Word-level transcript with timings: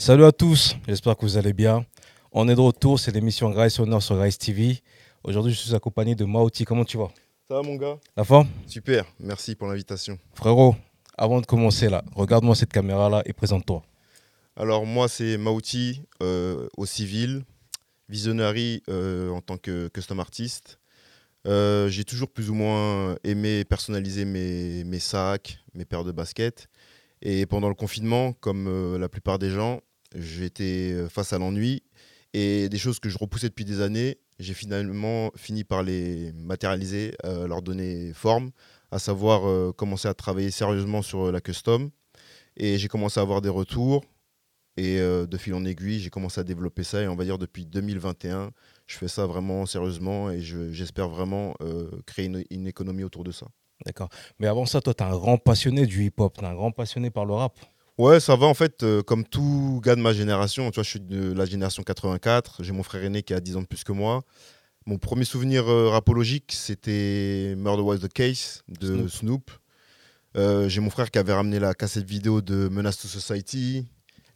Salut 0.00 0.24
à 0.24 0.32
tous, 0.32 0.76
j'espère 0.88 1.14
que 1.14 1.26
vous 1.26 1.36
allez 1.36 1.52
bien. 1.52 1.84
On 2.32 2.48
est 2.48 2.54
de 2.54 2.60
retour, 2.60 2.98
c'est 2.98 3.10
l'émission 3.12 3.50
Grace 3.50 3.78
Honor 3.78 4.02
sur 4.02 4.16
Grace 4.16 4.38
TV. 4.38 4.80
Aujourd'hui, 5.22 5.52
je 5.52 5.58
suis 5.58 5.74
accompagné 5.74 6.14
de 6.14 6.24
Maouti. 6.24 6.64
Comment 6.64 6.86
tu 6.86 6.96
vas? 6.96 7.10
Ça 7.46 7.56
va 7.56 7.62
mon 7.62 7.76
gars? 7.76 7.98
La 8.16 8.24
forme? 8.24 8.48
Super, 8.66 9.04
merci 9.18 9.54
pour 9.54 9.68
l'invitation. 9.68 10.18
Frérot, 10.32 10.74
avant 11.18 11.42
de 11.42 11.44
commencer 11.44 11.90
là, 11.90 12.02
regarde-moi 12.14 12.54
cette 12.54 12.72
caméra 12.72 13.10
là 13.10 13.20
et 13.26 13.34
présente-toi. 13.34 13.82
Alors 14.56 14.86
moi 14.86 15.06
c'est 15.06 15.36
Maouti 15.36 16.00
euh, 16.22 16.66
au 16.78 16.86
civil, 16.86 17.44
visionary 18.08 18.82
euh, 18.88 19.28
en 19.28 19.42
tant 19.42 19.58
que 19.58 19.88
custom 19.88 20.18
artiste. 20.18 20.80
Euh, 21.46 21.88
j'ai 21.88 22.04
toujours 22.04 22.30
plus 22.30 22.48
ou 22.48 22.54
moins 22.54 23.16
aimé 23.22 23.66
personnaliser 23.66 24.24
mes, 24.24 24.82
mes 24.82 24.98
sacs, 24.98 25.58
mes 25.74 25.84
paires 25.84 26.04
de 26.04 26.12
baskets. 26.12 26.70
Et 27.20 27.44
pendant 27.44 27.68
le 27.68 27.74
confinement, 27.74 28.32
comme 28.32 28.96
la 28.96 29.10
plupart 29.10 29.38
des 29.38 29.50
gens, 29.50 29.82
j'étais 30.14 30.94
face 31.08 31.32
à 31.32 31.38
l'ennui 31.38 31.82
et 32.32 32.68
des 32.68 32.78
choses 32.78 33.00
que 33.00 33.08
je 33.08 33.18
repoussais 33.18 33.48
depuis 33.48 33.64
des 33.64 33.80
années, 33.80 34.18
j'ai 34.38 34.54
finalement 34.54 35.30
fini 35.36 35.64
par 35.64 35.82
les 35.82 36.32
matérialiser, 36.32 37.14
leur 37.24 37.60
donner 37.62 38.12
forme, 38.12 38.50
à 38.90 38.98
savoir 38.98 39.74
commencer 39.74 40.08
à 40.08 40.14
travailler 40.14 40.50
sérieusement 40.50 41.02
sur 41.02 41.32
la 41.32 41.40
custom. 41.40 41.90
Et 42.56 42.78
j'ai 42.78 42.88
commencé 42.88 43.18
à 43.18 43.22
avoir 43.22 43.40
des 43.40 43.48
retours, 43.48 44.04
et 44.80 44.98
euh, 44.98 45.26
de 45.26 45.36
fil 45.36 45.54
en 45.54 45.64
aiguille, 45.64 46.00
j'ai 46.00 46.10
commencé 46.10 46.40
à 46.40 46.44
développer 46.44 46.84
ça. 46.84 47.02
Et 47.02 47.08
on 47.08 47.16
va 47.16 47.24
dire 47.24 47.38
depuis 47.38 47.66
2021, 47.66 48.50
je 48.86 48.96
fais 48.96 49.08
ça 49.08 49.26
vraiment 49.26 49.66
sérieusement 49.66 50.30
et 50.30 50.40
j'espère 50.40 51.08
vraiment 51.08 51.54
euh, 51.60 51.90
créer 52.06 52.30
une, 52.50 52.66
économie 52.66 53.04
autour 53.04 53.24
de 53.24 53.30
ça. 53.30 53.46
D'accord. 53.84 54.08
Mais 54.38 54.46
avant 54.46 54.66
ça, 54.66 54.80
toi, 54.80 54.94
tu 54.94 55.02
es 55.02 55.06
un 55.06 55.18
grand 55.18 55.38
passionné 55.38 55.86
du 55.86 56.04
hip-hop, 56.04 56.36
tu 56.38 56.44
es 56.44 56.48
un 56.48 56.54
grand 56.54 56.72
passionné 56.72 57.10
par 57.10 57.24
le 57.24 57.34
rap. 57.34 57.58
Ouais, 58.00 58.18
ça 58.18 58.34
va 58.36 58.46
en 58.46 58.54
fait, 58.54 58.82
euh, 58.82 59.02
comme 59.02 59.24
tout 59.24 59.80
gars 59.84 59.94
de 59.94 60.00
ma 60.00 60.12
génération. 60.12 60.70
Tu 60.70 60.76
vois, 60.76 60.84
je 60.84 60.88
suis 60.90 61.00
de 61.00 61.32
la 61.32 61.44
génération 61.44 61.82
84. 61.82 62.62
J'ai 62.62 62.72
mon 62.72 62.82
frère 62.82 63.04
aîné 63.04 63.22
qui 63.22 63.34
a 63.34 63.40
10 63.40 63.56
ans 63.56 63.62
de 63.62 63.66
plus 63.66 63.84
que 63.84 63.92
moi. 63.92 64.22
Mon 64.86 64.98
premier 64.98 65.24
souvenir 65.24 65.66
rapologique, 65.66 66.52
c'était 66.56 67.54
Murder 67.56 67.82
Was 67.82 67.98
the 67.98 68.12
Case 68.12 68.64
de 68.68 69.06
Snoop. 69.08 69.50
J'ai 70.34 70.80
mon 70.80 70.90
frère 70.90 71.10
qui 71.10 71.18
avait 71.18 71.34
ramené 71.34 71.58
la 71.58 71.74
cassette 71.74 72.06
vidéo 72.06 72.40
de 72.40 72.68
Menace 72.68 72.98
to 72.98 73.08
Society 73.08 73.86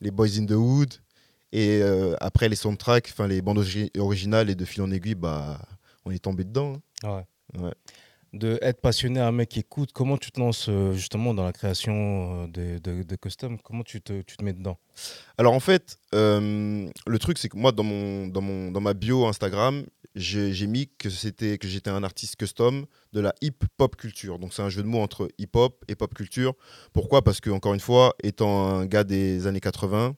les 0.05 0.11
Boys 0.11 0.39
in 0.39 0.47
the 0.47 0.53
Hood. 0.53 0.95
Et 1.53 1.81
euh, 1.83 2.15
après 2.21 2.49
les 2.49 2.57
soundtracks, 2.57 3.09
enfin 3.13 3.27
les 3.27 3.41
bandes 3.41 3.65
originales 3.99 4.51
et 4.51 4.55
de 4.55 4.65
fil 4.65 4.83
en 4.83 4.91
aiguille, 4.91 5.15
bah, 5.15 5.59
on 6.05 6.11
est 6.11 6.19
tombé 6.19 6.45
dedans. 6.45 6.75
Hein. 7.05 7.25
Ouais. 7.59 7.75
De 8.35 8.59
être 8.63 8.81
passionné, 8.81 9.21
un 9.21 9.31
mec 9.31 9.49
qui 9.49 9.61
écoute, 9.61 9.93
comment 9.93 10.19
tu 10.19 10.33
te 10.33 10.41
lances 10.41 10.67
euh, 10.69 10.93
justement 10.93 11.35
dans 11.35 11.45
la 11.45 11.53
création 11.53 12.49
euh, 12.57 12.79
de, 12.79 13.03
de, 13.05 13.17
custom? 13.17 13.59
Comment 13.61 13.85
tu 13.85 14.01
te, 14.03 14.23
tu 14.23 14.37
te, 14.37 14.45
mets 14.45 14.53
dedans? 14.53 14.77
Alors 15.39 15.55
en 15.55 15.61
fait, 15.61 15.99
le 16.13 17.17
truc 17.19 17.39
c'est 17.39 17.49
que 17.49 17.57
moi 17.57 17.71
dans, 17.71 17.85
mon, 17.85 18.27
dans, 18.27 18.41
mon, 18.41 18.73
dans 18.73 18.81
ma 18.81 18.93
bio 18.93 19.27
Instagram, 19.27 19.85
j'ai 20.15 20.67
mis 20.67 20.89
que 20.99 21.11
c'était 21.11 21.59
que 21.59 21.69
j'étais 21.69 21.91
un 21.91 22.03
artiste 22.03 22.37
custom 22.37 22.87
de 23.13 23.21
la 23.21 23.35
hip 23.41 23.65
hop 23.79 23.97
culture. 23.97 24.39
Donc 24.39 24.53
c'est 24.53 24.63
un 24.63 24.69
jeu 24.69 24.83
de 24.83 24.89
mots 24.89 25.01
entre 25.01 25.29
hip 25.39 25.51
hop 25.55 25.85
et 25.89 25.95
pop 25.95 26.13
culture. 26.15 26.55
Pourquoi? 26.93 27.23
Parce 27.23 27.41
que 27.41 27.51
encore 27.51 27.75
une 27.75 27.81
fois, 27.81 28.15
étant 28.23 28.69
un 28.69 28.87
gars 28.87 29.05
des 29.05 29.47
années 29.47 29.61
80 29.61 30.17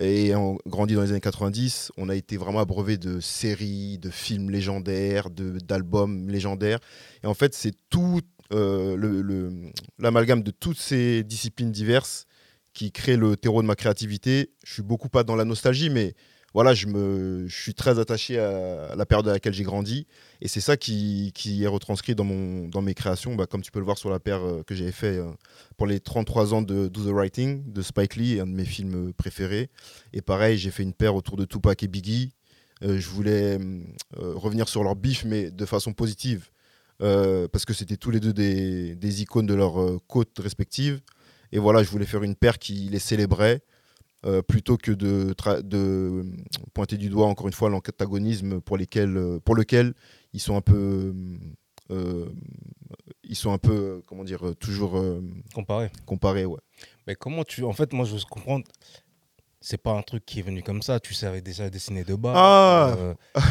et 0.00 0.26
ayant 0.26 0.56
grandi 0.66 0.94
dans 0.94 1.02
les 1.02 1.10
années 1.10 1.20
90, 1.20 1.92
on 1.96 2.08
a 2.08 2.14
été 2.14 2.36
vraiment 2.36 2.60
abreuvé 2.60 2.96
de 2.96 3.20
séries, 3.20 3.98
de 3.98 4.10
films 4.10 4.50
légendaires, 4.50 5.28
d'albums 5.30 6.28
légendaires. 6.28 6.78
Et 7.22 7.26
en 7.26 7.34
fait, 7.34 7.54
c'est 7.54 7.74
tout 7.90 8.20
euh, 8.52 9.70
l'amalgame 9.98 10.42
de 10.42 10.50
toutes 10.50 10.78
ces 10.78 11.22
disciplines 11.24 11.72
diverses 11.72 12.26
qui 12.72 12.90
crée 12.90 13.16
le 13.16 13.36
terreau 13.36 13.62
de 13.62 13.66
ma 13.66 13.74
créativité. 13.74 14.50
Je 14.64 14.72
suis 14.72 14.82
beaucoup 14.82 15.08
pas 15.08 15.24
dans 15.24 15.36
la 15.36 15.44
nostalgie, 15.44 15.90
mais 15.90 16.14
voilà, 16.54 16.74
je, 16.74 16.86
me, 16.86 17.46
je 17.46 17.62
suis 17.62 17.74
très 17.74 17.98
attaché 17.98 18.38
à 18.38 18.94
la 18.94 19.06
période 19.06 19.26
à 19.28 19.32
laquelle 19.32 19.54
j'ai 19.54 19.64
grandi. 19.64 20.06
Et 20.40 20.48
c'est 20.48 20.60
ça 20.60 20.76
qui, 20.76 21.32
qui, 21.34 21.64
est 21.64 21.66
retranscrit 21.66 22.14
dans, 22.14 22.24
mon, 22.24 22.68
dans 22.68 22.82
mes 22.82 22.94
créations, 22.94 23.34
bah, 23.34 23.46
comme 23.46 23.62
tu 23.62 23.70
peux 23.70 23.78
le 23.78 23.84
voir 23.84 23.96
sur 23.96 24.10
la 24.10 24.20
paire 24.20 24.42
euh, 24.42 24.62
que 24.62 24.74
j'avais 24.74 24.92
fait 24.92 25.16
euh, 25.18 25.30
pour 25.76 25.86
les 25.86 26.00
33 26.00 26.52
ans 26.52 26.62
de 26.62 26.88
Do 26.88 27.04
the 27.04 27.14
Writing 27.14 27.72
de 27.72 27.80
Spike 27.80 28.16
Lee, 28.16 28.40
un 28.40 28.46
de 28.46 28.52
mes 28.52 28.64
films 28.64 29.12
préférés. 29.14 29.70
Et 30.12 30.20
pareil, 30.20 30.58
j'ai 30.58 30.70
fait 30.70 30.82
une 30.82 30.92
paire 30.92 31.14
autour 31.14 31.36
de 31.36 31.44
Tupac 31.44 31.82
et 31.82 31.88
Biggie. 31.88 32.32
Euh, 32.82 32.98
je 32.98 33.08
voulais 33.08 33.58
revenir 34.16 34.68
sur 34.68 34.82
leur 34.82 34.96
bif, 34.96 35.24
mais 35.24 35.50
de 35.50 35.66
façon 35.66 35.92
positive, 35.92 36.50
parce 36.98 37.64
que 37.64 37.72
c'était 37.72 37.96
tous 37.96 38.10
les 38.10 38.20
deux 38.20 38.32
des, 38.32 38.94
des 38.94 39.22
icônes 39.22 39.46
de 39.46 39.54
leurs 39.54 39.98
côtes 40.06 40.38
respectives. 40.38 41.00
Et 41.52 41.58
voilà, 41.58 41.82
je 41.82 41.88
voulais 41.90 42.06
faire 42.06 42.22
une 42.22 42.34
paire 42.34 42.58
qui 42.58 42.88
les 42.90 42.98
célébrait 42.98 43.62
euh, 44.24 44.40
plutôt 44.40 44.76
que 44.76 44.92
de, 44.92 45.34
de, 45.62 46.24
pointer 46.74 46.96
du 46.96 47.08
doigt 47.08 47.26
encore 47.26 47.48
une 47.48 47.52
fois 47.52 47.68
l'antagonisme 47.68 48.60
pour, 48.60 48.78
pour 49.44 49.56
lequel 49.56 49.94
ils 50.32 50.38
sont 50.40 50.54
un 50.56 50.60
peu 50.60 51.12
euh, 51.90 52.26
ils 53.24 53.34
sont 53.34 53.52
un 53.52 53.58
peu 53.58 54.00
comment 54.06 54.22
dire 54.22 54.54
toujours 54.60 54.96
euh, 54.96 55.20
comparés. 55.52 55.90
comparés 56.06 56.44
ouais. 56.44 56.60
Mais 57.08 57.16
comment 57.16 57.42
tu 57.42 57.64
en 57.64 57.72
fait 57.72 57.92
moi 57.92 58.04
je 58.04 58.24
comprends 58.24 58.60
c'est 59.60 59.82
pas 59.82 59.90
un 59.90 60.02
truc 60.02 60.24
qui 60.24 60.38
est 60.38 60.42
venu 60.42 60.62
comme 60.62 60.82
ça 60.82 61.00
tu 61.00 61.14
savais 61.14 61.40
déjà 61.40 61.68
dessiner 61.68 62.04
de 62.04 62.14
bas 62.14 62.32
ah 62.36 62.96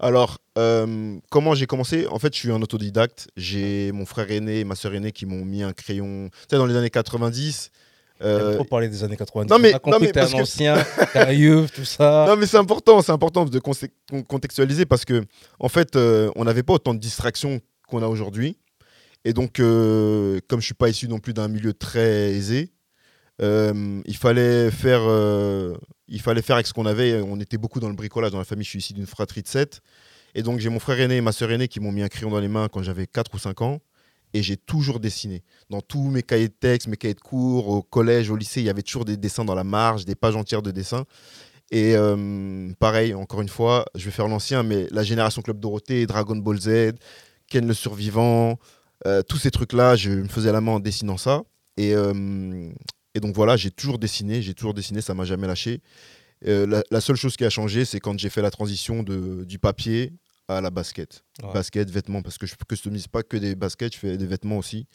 alors 0.00 0.38
comment 1.30 1.54
j'ai 1.54 1.66
commencé? 1.66 2.06
En 2.08 2.18
fait 2.18 2.34
je 2.34 2.40
suis 2.40 2.52
un 2.52 2.60
autodidacte. 2.60 3.30
J'ai 3.38 3.90
mon 3.92 4.04
frère 4.04 4.30
aîné 4.30 4.60
et 4.60 4.64
ma 4.64 4.74
soeur 4.74 4.92
aînée 4.94 5.12
qui 5.12 5.24
m'ont 5.24 5.46
mis 5.46 5.62
un 5.62 5.72
crayon 5.72 6.28
tu 6.30 6.38
sais 6.50 6.56
dans 6.58 6.66
les 6.66 6.76
années 6.76 6.90
90 6.90 7.70
euh... 8.22 8.54
trop 8.54 8.64
parler 8.64 8.88
des 8.88 9.04
années 9.04 9.16
90. 9.16 9.50
Non, 9.50 9.58
mais, 9.58 9.72
on 9.72 9.76
a 9.76 9.78
compris 9.78 10.10
un 10.14 10.40
ancien, 10.40 10.84
un 11.14 11.66
tout 11.66 11.84
ça. 11.84 12.26
Non, 12.28 12.36
mais 12.36 12.46
c'est 12.46 12.56
important, 12.56 13.00
c'est 13.02 13.12
important 13.12 13.44
de 13.44 13.58
contextualiser 14.22 14.86
parce 14.86 15.04
que, 15.04 15.24
en 15.60 15.68
fait, 15.68 15.96
euh, 15.96 16.30
on 16.36 16.44
n'avait 16.44 16.62
pas 16.62 16.74
autant 16.74 16.94
de 16.94 16.98
distractions 16.98 17.60
qu'on 17.86 18.02
a 18.02 18.06
aujourd'hui. 18.06 18.58
Et 19.24 19.32
donc, 19.32 19.60
euh, 19.60 20.40
comme 20.48 20.60
je 20.60 20.66
suis 20.66 20.74
pas 20.74 20.88
issu 20.88 21.08
non 21.08 21.18
plus 21.18 21.32
d'un 21.32 21.48
milieu 21.48 21.72
très 21.72 22.32
aisé, 22.32 22.72
euh, 23.40 24.00
il 24.04 24.16
fallait 24.16 24.70
faire, 24.70 25.02
il 26.08 26.20
fallait 26.20 26.42
faire 26.42 26.56
avec 26.56 26.66
ce 26.66 26.72
qu'on 26.72 26.86
avait. 26.86 27.20
On 27.22 27.38
était 27.38 27.58
beaucoup 27.58 27.80
dans 27.80 27.88
le 27.88 27.94
bricolage 27.94 28.32
dans 28.32 28.38
la 28.38 28.44
famille. 28.44 28.64
Je 28.64 28.70
suis 28.70 28.78
ici 28.80 28.94
d'une 28.94 29.06
fratrie 29.06 29.42
de 29.42 29.48
7. 29.48 29.80
Et 30.34 30.42
donc, 30.42 30.58
j'ai 30.58 30.68
mon 30.68 30.80
frère 30.80 31.00
aîné 31.00 31.16
et 31.16 31.20
ma 31.20 31.32
soeur 31.32 31.50
aînée 31.52 31.68
qui 31.68 31.80
m'ont 31.80 31.92
mis 31.92 32.02
un 32.02 32.08
crayon 32.08 32.30
dans 32.30 32.40
les 32.40 32.48
mains 32.48 32.68
quand 32.68 32.82
j'avais 32.82 33.06
4 33.06 33.34
ou 33.34 33.38
5 33.38 33.62
ans 33.62 33.80
et 34.34 34.42
j'ai 34.42 34.56
toujours 34.56 35.00
dessiné. 35.00 35.42
Dans 35.70 35.80
tous 35.80 36.10
mes 36.10 36.22
cahiers 36.22 36.48
de 36.48 36.54
texte, 36.54 36.88
mes 36.88 36.96
cahiers 36.96 37.14
de 37.14 37.20
cours, 37.20 37.68
au 37.68 37.82
collège, 37.82 38.30
au 38.30 38.36
lycée, 38.36 38.60
il 38.60 38.66
y 38.66 38.70
avait 38.70 38.82
toujours 38.82 39.04
des 39.04 39.16
dessins 39.16 39.44
dans 39.44 39.54
la 39.54 39.64
marge, 39.64 40.04
des 40.04 40.14
pages 40.14 40.36
entières 40.36 40.62
de 40.62 40.70
dessins. 40.70 41.04
Et 41.70 41.94
euh, 41.96 42.72
pareil, 42.78 43.14
encore 43.14 43.42
une 43.42 43.48
fois, 43.48 43.84
je 43.94 44.04
vais 44.04 44.10
faire 44.10 44.28
l'ancien, 44.28 44.62
mais 44.62 44.86
la 44.90 45.02
génération 45.02 45.42
Club 45.42 45.60
Dorothée, 45.60 46.06
Dragon 46.06 46.36
Ball 46.36 46.58
Z, 46.58 46.92
Ken 47.48 47.66
le 47.66 47.74
Survivant, 47.74 48.58
euh, 49.06 49.22
tous 49.22 49.38
ces 49.38 49.50
trucs-là, 49.50 49.96
je 49.96 50.10
me 50.10 50.28
faisais 50.28 50.52
la 50.52 50.60
main 50.60 50.72
en 50.72 50.80
dessinant 50.80 51.18
ça. 51.18 51.42
Et, 51.76 51.94
euh, 51.94 52.70
et 53.14 53.20
donc 53.20 53.34
voilà, 53.34 53.56
j'ai 53.56 53.70
toujours 53.70 53.98
dessiné, 53.98 54.40
j'ai 54.42 54.54
toujours 54.54 54.74
dessiné, 54.74 55.00
ça 55.00 55.14
m'a 55.14 55.24
jamais 55.24 55.46
lâché. 55.46 55.80
La, 56.42 57.00
seule 57.00 57.16
chose 57.16 57.36
qui 57.36 57.44
a 57.44 57.50
changé, 57.50 57.84
c'est 57.84 57.98
quand 57.98 58.16
j'ai 58.18 58.30
fait 58.30 58.42
la 58.42 58.50
transition 58.50 59.02
du 59.02 59.58
papier 59.58 60.12
à 60.48 60.60
la 60.60 60.70
basket. 60.70 61.24
Basket, 61.52 61.90
vêtements, 61.90 62.22
parce 62.22 62.38
que 62.38 62.46
je 62.46 62.54
ne 62.54 62.64
customise 62.64 63.06
pas 63.06 63.22
que 63.22 63.36
des 63.36 63.54
baskets, 63.54 63.94
je 63.94 63.98
fais 63.98 64.16
des 64.16 64.26
vêtements 64.26 64.58
aussi. 64.58 64.86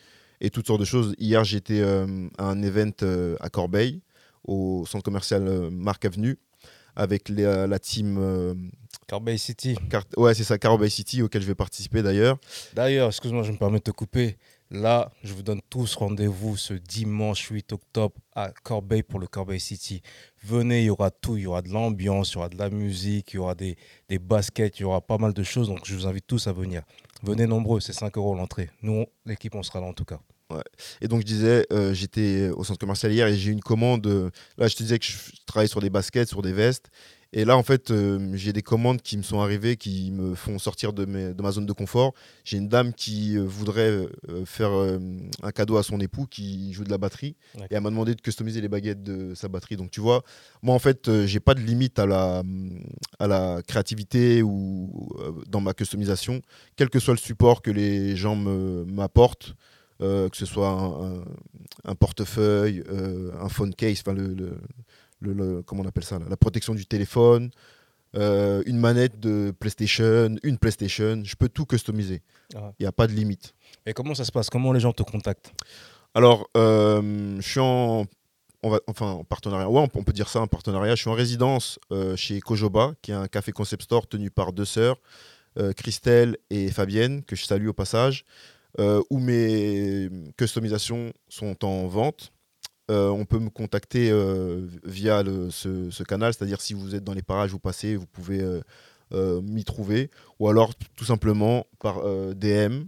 Et 0.41 0.49
toutes 0.49 0.67
sortes 0.67 0.79
de 0.79 0.85
choses. 0.85 1.15
Hier, 1.19 1.43
j'étais 1.43 1.79
euh, 1.79 2.27
à 2.37 2.45
un 2.45 2.61
event 2.63 2.91
euh, 3.03 3.37
à 3.39 3.49
Corbeil, 3.49 4.01
au 4.43 4.85
centre 4.85 5.03
commercial 5.03 5.47
euh, 5.47 5.69
Marc 5.69 6.03
Avenue, 6.05 6.37
avec 6.95 7.29
la 7.29 7.79
team. 7.79 8.71
Corbeil 9.07 9.39
City. 9.39 9.75
ouais, 10.17 10.33
c'est 10.33 10.44
ça, 10.44 10.57
Corbeil 10.57 10.91
City, 10.91 11.21
auquel 11.21 11.41
je 11.41 11.47
vais 11.47 11.56
participer 11.56 12.03
d'ailleurs. 12.03 12.38
D'ailleurs, 12.73 13.07
excuse-moi, 13.07 13.44
je 13.44 13.51
me 13.51 13.57
permets 13.57 13.79
de 13.79 13.83
te 13.83 13.91
couper. 13.91 14.38
Là, 14.73 15.11
je 15.23 15.35
vous 15.35 15.43
donne 15.43 15.61
tous 15.69 15.93
rendez-vous 15.93 16.57
ce 16.57 16.73
dimanche 16.73 17.47
8 17.47 17.73
octobre 17.73 18.15
à 18.33 18.49
Corbeil 18.63 19.03
pour 19.03 19.19
le 19.19 19.27
Corbeil 19.27 19.59
City. 19.59 20.01
Venez, 20.43 20.81
il 20.81 20.85
y 20.85 20.89
aura 20.89 21.11
tout. 21.11 21.37
Il 21.37 21.43
y 21.43 21.45
aura 21.45 21.61
de 21.61 21.69
l'ambiance, 21.69 22.31
il 22.31 22.33
y 22.33 22.37
aura 22.37 22.49
de 22.49 22.57
la 22.57 22.71
musique, 22.71 23.33
il 23.33 23.35
y 23.35 23.39
aura 23.39 23.53
des, 23.53 23.77
baskets, 24.19 24.79
il 24.79 24.81
y 24.81 24.85
aura 24.85 24.99
pas 24.99 25.19
mal 25.19 25.31
de 25.31 25.43
choses. 25.43 25.67
Donc, 25.67 25.81
je 25.85 25.93
vous 25.93 26.07
invite 26.07 26.25
tous 26.25 26.47
à 26.47 26.53
venir. 26.53 26.81
Venez 27.21 27.45
nombreux, 27.45 27.81
c'est 27.81 27.93
5 27.93 28.17
euros 28.17 28.33
l'entrée. 28.33 28.71
Nous, 28.81 29.05
l'équipe, 29.27 29.53
on 29.53 29.61
sera 29.61 29.79
là 29.79 29.85
en 29.85 29.93
tout 29.93 30.05
cas. 30.05 30.19
Et 31.01 31.07
donc, 31.07 31.21
je 31.21 31.25
disais, 31.27 31.67
euh, 31.71 31.93
j'étais 31.93 32.49
au 32.49 32.63
centre 32.63 32.79
commercial 32.79 33.11
hier 33.11 33.27
et 33.27 33.35
j'ai 33.35 33.51
une 33.51 33.61
commande. 33.61 34.07
Euh, 34.07 34.31
là, 34.57 34.67
je 34.67 34.75
te 34.75 34.81
disais 34.81 34.97
que 34.97 35.05
je 35.05 35.17
travaille 35.45 35.69
sur 35.69 35.81
des 35.81 35.91
baskets, 35.91 36.29
sur 36.29 36.41
des 36.41 36.51
vestes. 36.51 36.89
Et 37.35 37.45
là, 37.45 37.57
en 37.57 37.63
fait, 37.63 37.89
euh, 37.89 38.30
j'ai 38.35 38.53
des 38.53 38.62
commandes 38.62 39.01
qui 39.01 39.18
me 39.18 39.24
sont 39.24 39.39
arrivées 39.41 39.75
qui 39.75 40.12
me 40.12 40.35
font 40.35 40.59
sortir 40.59 40.94
de, 40.94 41.03
de 41.03 41.41
ma 41.41 41.51
zone 41.51 41.65
de 41.65 41.74
confort. 41.74 42.13
J'ai 42.44 42.57
une 42.57 42.69
dame 42.69 42.94
qui 42.94 43.35
euh, 43.35 43.41
voudrait 43.41 43.89
euh, 44.30 44.45
faire 44.45 44.69
un 45.41 45.51
cadeau 45.51 45.77
à 45.77 45.83
son 45.83 46.00
époux 46.00 46.27
qui 46.27 46.71
joue 46.74 46.83
de 46.83 46.91
la 46.91 47.00
batterie. 47.00 47.35
Et 47.56 47.75
elle 47.75 47.81
m'a 47.81 47.89
demandé 47.89 48.13
de 48.13 48.21
customiser 48.21 48.62
les 48.62 48.68
baguettes 48.68 49.01
de 49.01 49.33
sa 49.33 49.47
batterie. 49.47 49.77
Donc, 49.77 49.89
tu 49.89 50.00
vois, 50.00 50.24
moi, 50.62 50.75
en 50.75 50.80
fait, 50.80 51.25
j'ai 51.25 51.39
pas 51.39 51.56
de 51.56 51.62
limite 51.62 51.97
à 51.97 52.06
la, 52.06 52.44
à 53.18 53.27
la 53.27 53.62
créativité 53.68 54.44
ou 54.44 55.09
dans 55.47 55.62
ma 55.62 55.74
customisation, 55.74 56.41
quel 56.75 56.89
que 56.89 57.00
soit 57.00 57.15
le 57.15 57.19
support 57.19 57.63
que 57.63 57.71
les 57.71 58.15
gens 58.15 58.35
m'apportent. 58.35 59.56
que 60.00 60.30
ce 60.33 60.45
soit 60.45 60.69
un, 61.85 61.95
portefeuille, 61.95 62.83
un 63.39 63.50
phone 63.50 63.74
case, 63.74 64.01
enfin 64.06 64.13
le 64.13 64.33
le, 64.33 64.57
le- 65.31 65.61
comment 65.63 65.83
on 65.83 65.87
appelle 65.87 66.03
ça 66.03 66.19
là, 66.19 66.25
La 66.29 66.37
protection 66.37 66.73
du 66.75 66.85
téléphone, 66.85 67.49
euh, 68.15 68.61
une 68.65 68.77
manette 68.77 69.19
de 69.19 69.51
PlayStation, 69.59 70.35
une 70.43 70.57
PlayStation. 70.57 71.21
Je 71.23 71.35
peux 71.35 71.49
tout 71.49 71.65
customiser. 71.65 72.21
Il 72.51 72.57
Ah. 72.57 72.71
n'y 72.79 72.85
a 72.85 72.91
pas 72.91 73.07
de 73.07 73.13
limite. 73.13 73.53
Et 73.85 73.93
comment 73.93 74.13
ça 74.13 74.25
se 74.25 74.31
passe? 74.31 74.49
Comment 74.49 74.71
les 74.73 74.79
gens 74.79 74.93
te 74.93 75.03
contactent? 75.03 75.51
Alors, 76.13 76.47
euh, 76.55 77.37
je 77.41 77.47
suis 77.49 77.59
en, 77.59 78.05
on 78.61 78.69
va, 78.69 78.79
enfin, 78.87 79.07
en 79.11 79.23
partenariat. 79.23 79.67
Ouais, 79.69 79.81
on, 79.95 80.03
peut- 80.03 80.13
dire 80.13 80.29
ça, 80.29 80.41
en 80.41 80.47
partenariat. 80.47 80.93
Je 80.95 81.01
suis 81.01 81.09
en 81.09 81.13
résidence 81.15 81.79
euh, 81.91 82.15
chez 82.15 82.39
Kojoba, 82.39 82.93
qui 83.01 83.11
est 83.11 83.15
un 83.15 83.27
café 83.27 83.51
concept 83.51 83.83
store 83.83 84.07
tenu 84.07 84.29
par 84.29 84.53
deux 84.53 84.65
sœurs, 84.65 84.97
Christelle 85.77 86.37
et 86.49 86.69
Fabienne, 86.71 87.23
que 87.23 87.35
je 87.35 87.45
salue 87.45 87.67
au 87.67 87.73
passage, 87.73 88.25
où 88.79 89.19
mes 89.19 90.09
customisations 90.37 91.13
sont 91.29 91.63
en 91.63 91.87
vente. 91.87 92.31
Euh, 92.91 93.09
on 93.09 93.24
peut 93.24 93.39
me 93.39 93.50
contacter 93.50 94.09
euh, 94.12 94.68
via 94.83 95.24
ce, 95.50 96.03
canal, 96.03 96.33
c'est-à-dire 96.33 96.59
si 96.59 96.74
vous 96.74 96.95
êtes 96.95 97.03
dans 97.03 97.13
les 97.13 97.21
parages, 97.21 97.51
vous 97.51 97.59
passez, 97.59 97.95
vous 97.95 98.07
pouvez 98.07 98.41
euh, 99.13 99.41
m'y 99.41 99.63
trouver, 99.63 100.09
ou 100.39 100.50
alors 100.50 100.74
tout 100.75 101.06
simplement 101.06 101.65
par 101.80 102.01
DM, 102.35 102.83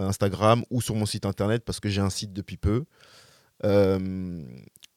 Instagram 0.00 0.64
ou 0.70 0.80
sur 0.80 0.94
mon 0.94 1.06
site 1.06 1.26
internet 1.26 1.64
parce 1.64 1.80
que 1.80 1.88
j'ai 1.88 2.00
un 2.00 2.10
site 2.10 2.32
depuis 2.32 2.56
peu. 2.56 2.84